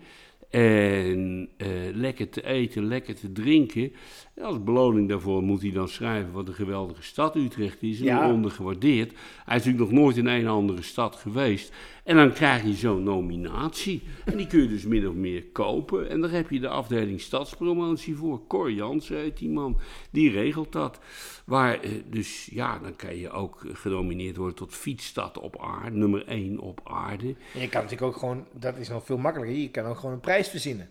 En 0.50 1.48
eh, 1.56 1.68
lekker 1.92 2.28
te 2.28 2.46
eten, 2.46 2.86
lekker 2.86 3.14
te 3.14 3.32
drinken. 3.32 3.92
En 4.34 4.44
als 4.44 4.62
beloning 4.62 5.08
daarvoor 5.08 5.42
moet 5.42 5.62
hij 5.62 5.70
dan 5.70 5.88
schrijven 5.88 6.32
wat 6.32 6.48
een 6.48 6.54
geweldige 6.54 7.02
stad 7.02 7.36
Utrecht 7.36 7.82
is. 7.82 7.98
En 7.98 8.04
Ja. 8.04 8.32
ondergewaardeerd. 8.32 9.12
Hij 9.44 9.56
is 9.56 9.64
natuurlijk 9.64 9.90
nog 9.90 10.00
nooit 10.00 10.16
in 10.16 10.26
een 10.26 10.46
andere 10.46 10.82
stad 10.82 11.16
geweest. 11.16 11.72
En 12.04 12.16
dan 12.16 12.32
krijg 12.32 12.62
je 12.62 12.72
zo'n 12.74 13.02
nominatie. 13.02 14.02
En 14.24 14.36
die 14.36 14.46
kun 14.46 14.62
je 14.62 14.68
dus 14.68 14.84
min 14.84 15.08
of 15.08 15.14
meer 15.14 15.44
kopen. 15.52 16.08
En 16.10 16.20
daar 16.20 16.30
heb 16.30 16.50
je 16.50 16.60
de 16.60 16.68
afdeling 16.68 17.20
stadspromotie 17.20 18.16
voor. 18.16 18.46
Cor 18.46 18.72
Jansen 18.72 19.16
heet 19.18 19.38
die 19.38 19.48
man. 19.48 19.78
Die 20.10 20.30
regelt 20.30 20.72
dat. 20.72 20.98
Waar, 21.44 21.80
eh, 21.80 21.90
dus 22.10 22.48
ja, 22.52 22.78
dan 22.78 22.96
kan 22.96 23.16
je 23.16 23.30
ook 23.30 23.62
genomineerd 23.72 24.36
worden 24.36 24.56
tot 24.56 24.74
fietsstad 24.74 25.38
op 25.38 25.60
aarde. 25.60 25.96
Nummer 25.96 26.24
1 26.28 26.58
op 26.58 26.80
aarde. 26.84 27.34
En 27.54 27.60
je 27.60 27.68
kan 27.68 27.82
natuurlijk 27.82 28.12
ook 28.12 28.16
gewoon, 28.16 28.46
dat 28.52 28.76
is 28.76 28.88
nog 28.88 29.04
veel 29.04 29.18
makkelijker, 29.18 29.56
je 29.58 29.70
kan 29.70 29.84
ook 29.84 29.98
gewoon 29.98 30.14
een 30.14 30.20
prijs 30.20 30.48
verzinnen. 30.48 30.88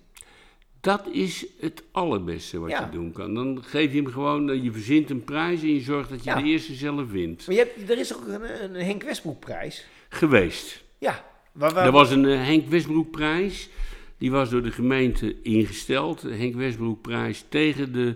Dat 0.79 1.07
is 1.11 1.45
het 1.59 1.83
allerbeste 1.91 2.59
wat 2.59 2.69
Ja. 2.69 2.85
je 2.85 2.91
doen 2.91 3.11
kan. 3.11 3.33
Dan 3.33 3.63
geef 3.63 3.91
je 3.93 4.01
hem 4.01 4.11
gewoon, 4.11 4.49
eh, 4.49 4.63
je 4.63 4.71
verzint 4.71 5.09
een 5.09 5.23
prijs 5.23 5.61
en 5.61 5.73
je 5.73 5.79
zorgt 5.81 6.09
dat 6.09 6.23
je 6.23 6.29
Ja. 6.29 6.35
de 6.41 6.43
eerste 6.47 6.73
zelf 6.73 7.11
wint. 7.11 7.47
Maar 7.47 7.55
je 7.55 7.61
hebt, 7.75 7.89
er 7.89 7.97
is 7.99 8.15
ook 8.15 8.27
een, 8.27 8.63
een 8.63 8.85
Henk 8.85 9.03
Westbroek 9.03 9.39
prijs. 9.39 9.85
Geweest. 10.09 10.82
Ja. 11.03 11.25
Waar, 11.51 11.73
waar- 11.73 11.85
Er 11.85 11.91
was 11.91 12.11
een 12.11 12.25
eh, 12.25 12.37
Henk 12.45 12.67
Westbroek-prijs. 12.67 13.69
Die 14.17 14.31
was 14.31 14.49
door 14.49 14.63
de 14.63 14.71
gemeente 14.71 15.41
ingesteld. 15.41 16.21
De 16.21 16.35
Henk 16.35 16.55
Westbroek-prijs 16.55 17.45
tegen 17.49 17.93
de, 17.93 18.15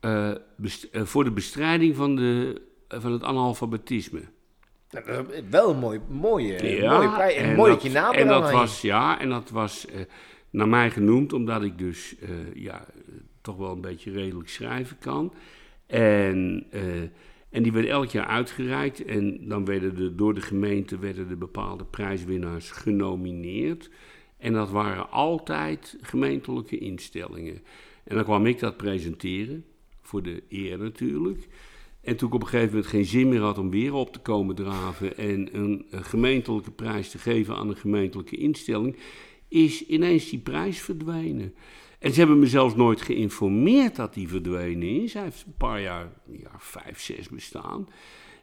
eh, 0.00 0.30
best- 0.56 0.84
eh, 0.84 1.02
voor 1.02 1.24
de 1.24 1.30
bestrijding 1.30 1.96
van, 1.96 2.16
de, 2.16 2.60
van 2.88 3.12
het 3.12 3.22
analfabetisme. 3.22 4.20
Nou, 4.90 5.04
dat 5.06 5.32
is 5.32 5.40
wel 5.50 5.70
een 5.70 5.78
mooi, 5.78 6.00
mooie, 6.08 6.80
mooie 6.88 7.08
prijs. 7.10 7.34
En, 7.34 7.44
en 7.48 7.56
mooi 7.56 7.70
dat, 7.72 7.82
dat 7.82 7.92
je 7.92 7.98
naam 7.98 8.12
En 8.12 8.26
dat 8.26 8.50
was, 8.50 8.80
ja, 8.80 9.20
en 9.20 9.28
dat 9.28 9.50
was 9.50 9.86
eh, 9.86 10.00
naar 10.50 10.68
mij 10.68 10.90
genoemd, 10.90 11.32
omdat 11.32 11.62
ik 11.62 11.78
dus 11.78 12.14
eh, 12.20 12.28
ja, 12.54 12.84
toch 13.40 13.56
wel 13.56 13.72
een 13.72 13.80
beetje 13.80 14.10
redelijk 14.12 14.48
schrijven 14.48 14.98
kan. 14.98 15.32
En, 15.86 16.66
eh, 16.70 16.82
en 17.52 17.62
die 17.62 17.72
werden 17.72 17.90
elk 17.90 18.08
jaar 18.08 18.26
uitgereikt. 18.26 19.04
En 19.04 19.48
dan 19.48 19.64
werden 19.64 19.96
de, 19.96 20.14
door 20.14 20.34
de 20.34 20.40
gemeente 20.40 20.98
werden 20.98 21.28
de 21.28 21.36
bepaalde 21.36 21.84
prijswinnaars 21.84 22.70
genomineerd. 22.70 23.90
En 24.38 24.52
dat 24.52 24.70
waren 24.70 25.10
altijd 25.10 25.98
gemeentelijke 26.00 26.78
instellingen. 26.78 27.62
En 28.04 28.14
dan 28.14 28.24
kwam 28.24 28.46
ik 28.46 28.58
dat 28.58 28.76
presenteren, 28.76 29.64
voor 30.00 30.22
de 30.22 30.42
eer 30.48 30.78
natuurlijk. 30.78 31.48
En 32.00 32.16
toen 32.16 32.28
ik 32.28 32.34
op 32.34 32.42
een 32.42 32.48
gegeven 32.48 32.70
moment 32.74 32.90
geen 32.90 33.04
zin 33.04 33.28
meer 33.28 33.40
had 33.40 33.58
om 33.58 33.70
weer 33.70 33.94
op 33.94 34.12
te 34.12 34.18
komen 34.18 34.54
draven 34.54 35.16
en 35.16 35.48
een, 35.56 35.86
eh, 35.90 36.00
gemeentelijke 36.02 36.70
prijs 36.70 37.10
te 37.10 37.18
geven 37.18 37.56
aan 37.56 37.68
een 37.68 37.76
gemeentelijke 37.76 38.36
instelling, 38.36 38.96
is 39.48 39.86
ineens 39.86 40.30
die 40.30 40.38
prijs 40.38 40.80
verdwenen. 40.80 41.54
En 42.02 42.12
ze 42.12 42.18
hebben 42.18 42.38
me 42.38 42.46
zelfs 42.46 42.74
nooit 42.74 43.02
geïnformeerd 43.02 43.96
dat 43.96 44.14
die 44.14 44.28
verdwenen 44.28 45.02
is. 45.02 45.14
Hij 45.14 45.22
heeft 45.22 45.44
een 45.46 45.54
paar 45.56 45.80
jaar, 45.80 46.06
ja, 46.30 46.50
vijf, 46.58 47.00
zes 47.00 47.28
bestaan. 47.28 47.88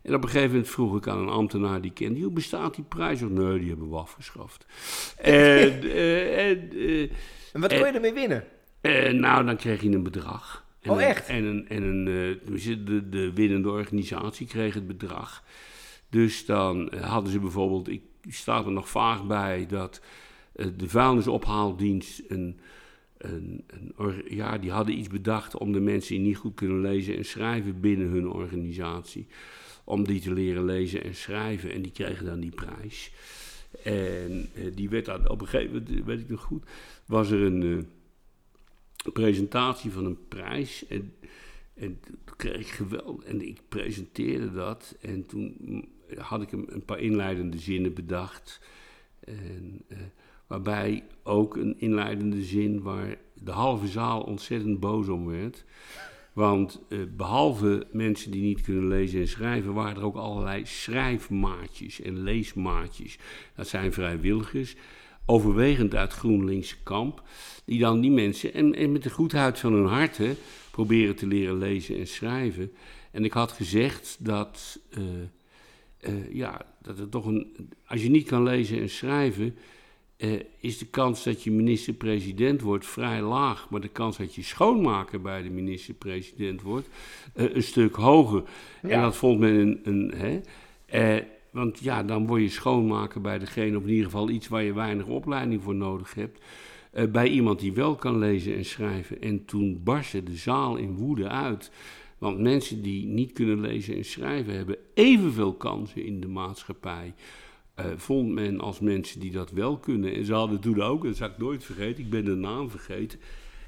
En 0.03 0.15
op 0.15 0.23
een 0.23 0.29
gegeven 0.29 0.51
moment 0.51 0.69
vroeg 0.69 0.97
ik 0.97 1.07
aan 1.07 1.19
een 1.19 1.29
ambtenaar 1.29 1.81
die 1.81 1.91
kende, 1.91 2.19
hoe 2.19 2.31
bestaat 2.31 2.75
die 2.75 2.83
prijs? 2.83 3.21
Of, 3.21 3.29
nee, 3.29 3.59
die 3.59 3.69
hebben 3.69 3.89
we 3.89 3.95
afgeschaft. 3.95 4.65
en, 5.17 5.81
eh, 5.83 6.49
en, 6.49 6.71
eh, 6.73 7.01
En 7.53 7.61
wat 7.61 7.69
kon 7.77 7.79
je 7.87 7.91
ermee 7.93 8.13
winnen? 8.13 8.43
eh, 8.81 9.11
nou, 9.13 9.45
dan 9.45 9.55
kreeg 9.57 9.81
je 9.81 9.89
een 9.89 10.03
bedrag. 10.03 10.65
En 10.81 10.91
Oh, 10.91 10.97
een- 11.01 11.07
echt? 11.07 11.27
En, 11.27 11.43
een, 11.43 11.67
en 11.67 11.83
een, 11.83 12.07
eh, 12.07 12.85
de, 12.85 13.09
de 13.09 13.33
winnende 13.33 13.69
organisatie 13.69 14.47
kreeg 14.47 14.73
het 14.73 14.87
bedrag. 14.87 15.43
Dus 16.09 16.45
dan 16.45 16.91
hadden 17.01 17.31
ze 17.31 17.39
bijvoorbeeld, 17.39 17.87
ik 17.89 18.01
staat 18.27 18.65
er 18.65 18.71
nog 18.71 18.89
vaag 18.89 19.25
bij, 19.25 19.65
dat 19.67 20.01
de 20.53 20.89
vuilnisophaaldienst 20.89 22.21
een, 22.27 22.59
ja, 24.27 24.57
die 24.57 24.71
hadden 24.71 24.97
iets 24.97 25.07
bedacht 25.07 25.57
om 25.57 25.71
de 25.71 25.79
mensen 25.79 26.15
die 26.15 26.25
niet 26.25 26.37
goed 26.37 26.55
kunnen 26.55 26.81
lezen 26.81 27.17
en 27.17 27.25
schrijven 27.25 27.79
binnen 27.79 28.07
hun 28.07 28.29
organisatie, 28.29 29.27
om 29.83 30.03
die 30.03 30.21
te 30.21 30.33
leren 30.33 30.65
lezen 30.65 31.03
en 31.03 31.15
schrijven. 31.15 31.71
En 31.71 31.81
die 31.81 31.91
kregen 31.91 32.25
dan 32.25 32.39
die 32.39 32.51
prijs. 32.51 33.11
En 33.83 34.49
eh, 34.53 34.75
die 34.75 34.89
werd 34.89 35.05
dan 35.05 35.29
op 35.29 35.41
een 35.41 35.47
gegeven 35.47 35.73
moment, 35.73 35.99
eh, 35.99 36.05
weet 36.05 36.19
ik 36.19 36.29
nog 36.29 36.41
goed, 36.41 36.63
was 37.05 37.31
er 37.31 37.41
een 37.41 37.63
eh, 37.63 39.11
presentatie 39.13 39.91
van 39.91 40.05
een 40.05 40.27
prijs. 40.27 40.87
En, 40.87 41.13
en 41.73 41.99
kreeg 42.37 42.59
ik 42.59 42.67
geweld. 42.67 43.23
En 43.23 43.47
ik 43.47 43.61
presenteerde 43.69 44.51
dat. 44.51 44.95
En 45.01 45.25
toen 45.25 45.55
mm, 45.59 45.87
had 46.17 46.41
ik 46.41 46.51
een, 46.51 46.73
een 46.73 46.85
paar 46.85 46.99
inleidende 46.99 47.57
zinnen 47.57 47.93
bedacht. 47.93 48.61
En, 49.19 49.81
waarbij 50.49 51.03
ook 51.23 51.55
een 51.55 51.75
inleidende 51.77 52.43
zin 52.43 52.81
waar 52.81 53.17
de 53.33 53.51
halve 53.51 53.87
zaal 53.87 54.21
ontzettend 54.21 54.79
boos 54.79 55.07
om 55.07 55.25
werd. 55.25 55.65
Want 56.33 56.81
eh, 56.89 56.99
behalve 57.15 57.87
mensen 57.91 58.31
die 58.31 58.41
niet 58.41 58.61
kunnen 58.61 58.87
lezen 58.87 59.19
en 59.19 59.27
schrijven, 59.27 59.73
waren 59.73 59.95
er 59.95 60.05
ook 60.05 60.15
allerlei 60.15 60.65
schrijfmaatjes 60.65 62.01
en 62.01 62.23
leesmaatjes. 62.23 63.17
Dat 63.55 63.67
zijn 63.67 63.93
vrijwilligers, 63.93 64.75
overwegend 65.25 65.95
uit 65.95 66.13
GroenLinkse 66.13 66.75
kamp, 66.83 67.23
die 67.65 67.79
dan 67.79 68.01
die 68.01 68.11
mensen, 68.11 68.53
en, 68.53 68.91
met 68.91 69.03
de 69.03 69.09
goedheid 69.09 69.59
van 69.59 69.73
hun 69.73 69.85
hart, 69.85 70.17
hè, 70.17 70.35
proberen 70.71 71.15
te 71.15 71.27
leren 71.27 71.57
lezen 71.57 71.97
en 71.97 72.07
schrijven. 72.07 72.71
En 73.11 73.25
ik 73.25 73.33
had 73.33 73.51
gezegd 73.51 74.17
dat, 74.19 74.79
eh, 74.89 75.03
eh, 75.99 76.33
ja, 76.33 76.65
dat 76.81 76.99
er 76.99 77.09
toch 77.09 77.25
een, 77.25 77.69
als 77.85 78.03
je 78.03 78.09
niet 78.09 78.27
kan 78.27 78.43
lezen 78.43 78.79
en 78.79 78.89
schrijven, 78.89 79.55
eh, 80.19 80.39
is 80.59 80.77
de 80.77 80.85
kans 80.85 81.23
dat 81.23 81.43
je 81.43 81.51
minister-president 81.51 82.61
wordt 82.61 82.85
vrij 82.85 83.21
laag. 83.21 83.69
Maar 83.69 83.81
de 83.81 83.87
kans 83.87 84.17
dat 84.17 84.35
je 84.35 84.43
schoonmaker 84.43 85.21
bij 85.21 85.41
de 85.41 85.49
minister-president 85.49 86.61
wordt 86.61 86.87
eh, 87.33 87.55
een 87.55 87.63
stuk 87.63 87.95
hoger. 87.95 88.43
En 88.81 89.01
dat 89.01 89.15
vond 89.15 89.39
men 89.39 89.55
een. 89.55 89.79
een 89.83 90.13
hè, 90.15 90.41
eh, 90.85 91.23
want 91.51 91.79
ja, 91.79 92.03
dan 92.03 92.27
word 92.27 92.41
je 92.41 92.49
schoonmaker 92.49 93.21
bij 93.21 93.39
degene, 93.39 93.77
of 93.77 93.83
in 93.83 93.89
ieder 93.89 94.05
geval 94.05 94.29
iets 94.29 94.47
waar 94.47 94.63
je 94.63 94.73
weinig 94.73 95.05
opleiding 95.05 95.63
voor 95.63 95.75
nodig 95.75 96.13
hebt. 96.13 96.39
bij 97.11 97.27
iemand 97.27 97.59
die 97.59 97.73
wel 97.73 97.95
kan 97.95 98.17
lezen 98.17 98.55
en 98.55 98.65
schrijven. 98.65 99.21
En 99.21 99.45
toen 99.45 99.81
barstte 99.83 100.23
de 100.23 100.35
zaal 100.35 100.75
in 100.75 100.95
woede 100.95 101.27
uit. 101.27 101.71
Want 102.17 102.39
mensen 102.39 102.81
die 102.81 103.05
niet 103.05 103.31
kunnen 103.31 103.61
lezen 103.61 103.95
en 103.95 104.05
schrijven 104.05 104.55
hebben 104.55 104.77
evenveel 104.93 105.53
kansen 105.53 106.05
in 106.05 106.19
de 106.19 106.27
maatschappij 106.27 107.13
eh, 107.79 107.91
vond 107.97 108.29
men 108.31 108.59
als 108.59 108.79
mensen 108.79 109.19
die 109.19 109.31
dat 109.31 109.51
wel 109.51 109.77
kunnen. 109.77 110.13
En 110.13 110.25
ze 110.25 110.33
hadden 110.33 110.59
toen 110.59 110.81
ook, 110.81 111.03
dat 111.03 111.15
zou 111.15 111.31
ik 111.31 111.37
nooit 111.37 111.63
vergeten, 111.63 112.03
ik 112.03 112.09
ben 112.09 112.25
de 112.25 112.35
naam 112.35 112.69
vergeten. 112.69 113.19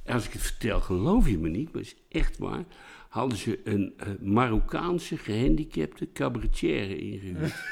En 0.03 0.13
als 0.13 0.25
ik 0.25 0.33
het 0.33 0.41
vertel, 0.41 0.79
geloof 0.79 1.29
je 1.29 1.37
me 1.37 1.49
niet, 1.49 1.73
maar 1.73 1.81
het 1.81 1.95
is 1.95 2.19
echt 2.19 2.37
waar. 2.37 2.65
Hadden 3.09 3.37
ze 3.37 3.59
een 3.63 3.93
uh, 3.99 4.07
Marokkaanse 4.19 5.17
gehandicapte 5.17 6.07
cabaretière 6.13 6.97
ingehuurd. 6.97 7.53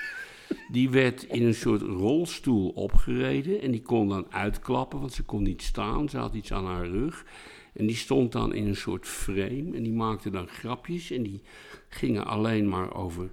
Die 0.71 0.89
werd 0.89 1.23
in 1.23 1.45
een 1.45 1.53
soort 1.53 1.81
rolstoel 1.81 2.69
opgereden 2.69 3.61
en 3.61 3.71
die 3.71 3.81
kon 3.81 4.09
dan 4.09 4.31
uitklappen, 4.31 4.99
want 4.99 5.13
ze 5.13 5.23
kon 5.23 5.43
niet 5.43 5.61
staan. 5.61 6.09
Ze 6.09 6.17
had 6.17 6.33
iets 6.33 6.53
aan 6.53 6.65
haar 6.65 6.87
rug. 6.87 7.25
En 7.73 7.85
die 7.85 7.95
stond 7.95 8.31
dan 8.31 8.53
in 8.53 8.67
een 8.67 8.75
soort 8.75 9.07
frame 9.07 9.71
en 9.73 9.83
die 9.83 9.93
maakte 9.93 10.29
dan 10.29 10.47
grapjes 10.47 11.11
en 11.11 11.23
die 11.23 11.41
gingen 11.89 12.25
alleen 12.25 12.69
maar 12.69 12.95
over 12.95 13.23
eh, 13.23 13.31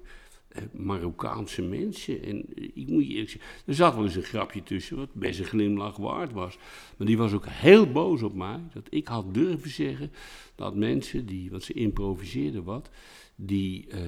Marokkaanse 0.73 1.63
mensen. 1.63 2.23
En 2.23 2.45
eh, 2.55 2.71
ik 2.75 2.89
moet 2.89 3.07
je 3.07 3.13
eerlijk 3.13 3.31
zeggen, 3.31 3.51
er 3.67 3.75
zat 3.75 3.95
wel 3.95 4.05
eens 4.05 4.17
een 4.17 4.23
grapje 4.23 4.63
tussen 4.63 4.97
wat 4.97 5.15
best 5.15 5.39
een 5.39 5.45
glimlach 5.45 5.97
waard 5.97 6.33
was. 6.33 6.59
Maar 6.97 7.07
die 7.07 7.19
was 7.19 7.33
ook 7.33 7.47
heel 7.47 7.91
boos 7.93 8.23
op 8.23 8.35
mij, 8.35 8.61
dat 8.73 8.87
ik 8.91 9.09
had 9.09 9.35
durven 9.35 9.71
zeggen 9.71 10.13
dat 10.55 10.75
mensen 10.75 11.27
die, 11.27 11.51
want 11.51 11.63
ze 11.63 11.73
improviseerden 11.73 12.65
wat, 12.65 12.91
die... 13.35 13.87
Eh, 13.89 14.01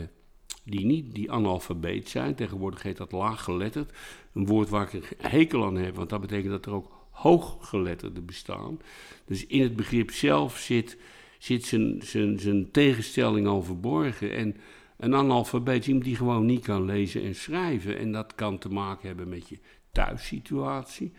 die 0.65 0.87
niet 0.87 1.15
die 1.15 1.33
analfabeet 1.33 2.09
zijn. 2.09 2.35
Tegenwoordig 2.35 2.83
heet 2.83 2.97
dat 2.97 3.13
laaggeletterd. 3.13 3.93
Een 4.33 4.47
woord 4.47 4.69
waar 4.69 4.83
ik 4.83 4.93
een 4.93 5.31
hekel 5.31 5.65
aan 5.65 5.77
heb, 5.77 5.95
want 5.95 6.11
dat 6.11 6.21
betekent 6.21 6.51
dat 6.51 6.67
er 6.67 6.73
ook 6.73 6.99
hooggeletterden 7.11 8.25
bestaan. 8.25 8.81
Dus 9.25 9.47
in 9.47 9.63
het 9.63 9.77
begrip 9.77 10.11
zelf 10.11 10.59
zit, 10.59 10.97
zit 11.39 11.65
zijn, 11.65 12.01
zijn, 12.03 12.39
zijn 12.39 12.71
tegenstelling 12.71 13.47
al 13.47 13.63
verborgen. 13.63 14.33
En 14.33 14.57
een 14.99 15.15
analfabeet 15.15 15.87
iemand 15.87 16.05
die 16.05 16.17
gewoon 16.17 16.47
niet 16.47 16.65
kan 16.65 16.85
lezen 16.85 17.23
en 17.23 17.35
schrijven. 17.35 17.99
En 17.99 18.13
dat 18.13 18.35
kan 18.35 18.59
te 18.59 18.69
maken 18.69 19.07
hebben 19.07 19.29
met 19.29 19.49
je 19.49 19.59
thuissituatie, 19.93 21.13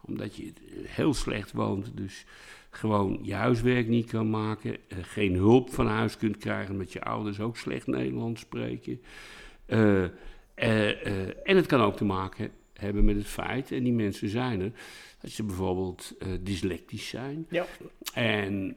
omdat 0.00 0.36
je 0.36 0.52
heel 0.84 1.14
slecht 1.14 1.52
woont. 1.52 1.96
Dus 1.96 2.24
gewoon 2.70 3.18
je 3.22 3.34
huiswerk 3.34 3.88
niet 3.88 4.10
kan 4.10 4.30
maken, 4.30 4.70
uh, 4.70 4.98
geen 5.00 5.34
hulp 5.34 5.70
van 5.72 5.86
huis 5.86 6.16
kunt 6.16 6.36
krijgen 6.36 6.76
met 6.76 6.92
je 6.92 7.02
ouders 7.02 7.40
ook 7.40 7.56
slecht 7.56 7.86
Nederlands 7.86 8.40
spreken. 8.40 9.02
Uh, 9.66 10.02
uh, 10.56 11.48
en 11.48 11.56
het 11.56 11.66
kan 11.66 11.80
ook 11.80 11.96
te 11.96 12.04
maken 12.04 12.50
hebben 12.72 13.04
met 13.04 13.16
het 13.16 13.26
feit, 13.26 13.72
en 13.72 13.82
die 13.82 13.92
mensen 13.92 14.28
zijn 14.28 14.60
er, 14.60 14.72
dat 15.20 15.30
ze 15.30 15.42
bijvoorbeeld 15.42 16.14
dyslectisch 16.40 17.08
zijn. 17.08 17.46
Ja. 17.50 17.66
En 18.14 18.76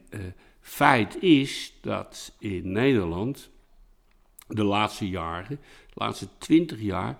feit 0.60 1.22
is 1.22 1.78
dat 1.80 2.36
in 2.38 2.72
Nederland 2.72 3.50
de 4.48 4.64
laatste 4.64 5.08
jaren, 5.08 5.60
de 5.86 5.94
laatste 5.94 6.28
twintig 6.38 6.80
jaar, 6.80 7.16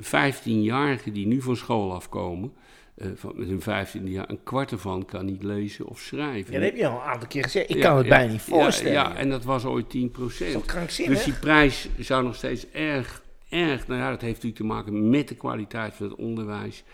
15-jarigen 0.00 1.12
die 1.12 1.26
nu 1.26 1.42
van 1.42 1.56
school 1.56 1.94
afkomen, 1.94 2.52
uh, 2.96 3.10
van, 3.14 3.32
met 3.34 3.48
hun 3.48 3.60
vijftiende 3.60 4.10
jaar, 4.10 4.30
een 4.30 4.42
kwart 4.42 4.70
ervan 4.70 5.04
kan 5.04 5.24
niet 5.24 5.42
lezen 5.42 5.86
of 5.86 6.00
schrijven. 6.00 6.52
Ja, 6.52 6.58
dat 6.58 6.68
heb 6.68 6.76
je 6.76 6.86
al 6.86 6.94
een 6.94 7.06
aantal 7.06 7.28
keer 7.28 7.42
gezegd. 7.42 7.70
Ik 7.70 7.76
ja, 7.76 7.82
kan 7.82 7.96
het 7.96 8.06
ja, 8.06 8.10
bijna 8.10 8.32
niet 8.32 8.42
voorstellen. 8.42 8.92
Ja, 8.92 9.08
ja, 9.08 9.16
en 9.16 9.30
dat 9.30 9.44
was 9.44 9.64
ooit 9.64 9.90
10 9.90 10.10
procent. 10.10 10.72
Dus 10.96 11.24
die 11.24 11.38
prijs 11.38 11.88
zou 11.98 12.24
nog 12.24 12.34
steeds 12.34 12.70
erg, 12.70 13.22
erg, 13.48 13.86
nou 13.86 14.00
ja, 14.00 14.10
dat 14.10 14.20
heeft 14.20 14.34
natuurlijk 14.34 14.60
te 14.60 14.66
maken 14.66 15.10
met 15.10 15.28
de 15.28 15.34
kwaliteit 15.34 15.94
van 15.94 16.08
het 16.08 16.18
onderwijs 16.18 16.84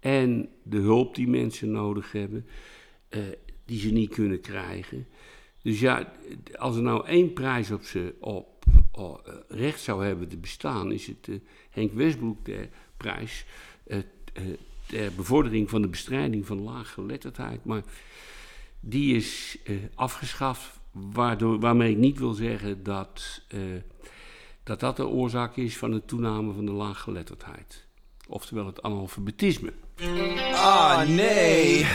en 0.00 0.48
de 0.62 0.78
hulp 0.78 1.14
die 1.14 1.28
mensen 1.28 1.70
nodig 1.70 2.12
hebben, 2.12 2.46
uh, 3.10 3.22
die 3.64 3.78
ze 3.78 3.90
niet 3.90 4.14
kunnen 4.14 4.40
krijgen. 4.40 5.06
Dus 5.62 5.80
ja, 5.80 6.12
als 6.56 6.76
er 6.76 6.82
nou 6.82 7.06
één 7.06 7.32
prijs 7.32 7.70
op, 7.70 7.82
ze, 7.82 8.14
op, 8.20 8.64
uh, 8.68 8.79
recht 9.48 9.80
zou 9.80 10.04
hebben 10.04 10.28
te 10.28 10.36
bestaan, 10.36 10.92
is 10.92 11.06
het 11.06 11.24
de 11.24 11.40
Henk 11.70 11.92
Westbroek 11.92 12.44
de 12.44 12.68
prijs 12.96 13.44
ter 14.86 15.12
bevordering 15.16 15.70
van 15.70 15.82
de 15.82 15.88
bestrijding 15.88 16.46
van 16.46 16.62
laaggeletterdheid. 16.62 17.64
Maar 17.64 17.82
die 18.80 19.16
is 19.16 19.58
uh, 19.64 19.76
afgeschaft, 19.94 20.80
waardoor, 20.92 21.60
waarmee 21.60 21.90
ik 21.90 21.96
niet 21.96 22.18
wil 22.18 22.32
zeggen 22.32 22.82
dat, 22.82 23.42
uh, 23.54 23.60
dat 24.62 24.80
dat 24.80 24.96
de 24.96 25.06
oorzaak 25.06 25.56
is 25.56 25.76
van 25.76 25.90
de 25.90 26.04
toename 26.04 26.52
van 26.52 26.66
de 26.66 26.72
laaggeletterdheid. 26.72 27.86
Oftewel 28.28 28.66
het 28.66 28.82
analfabetisme. 28.82 29.72
Ah, 30.52 31.08
nee. 31.08 31.86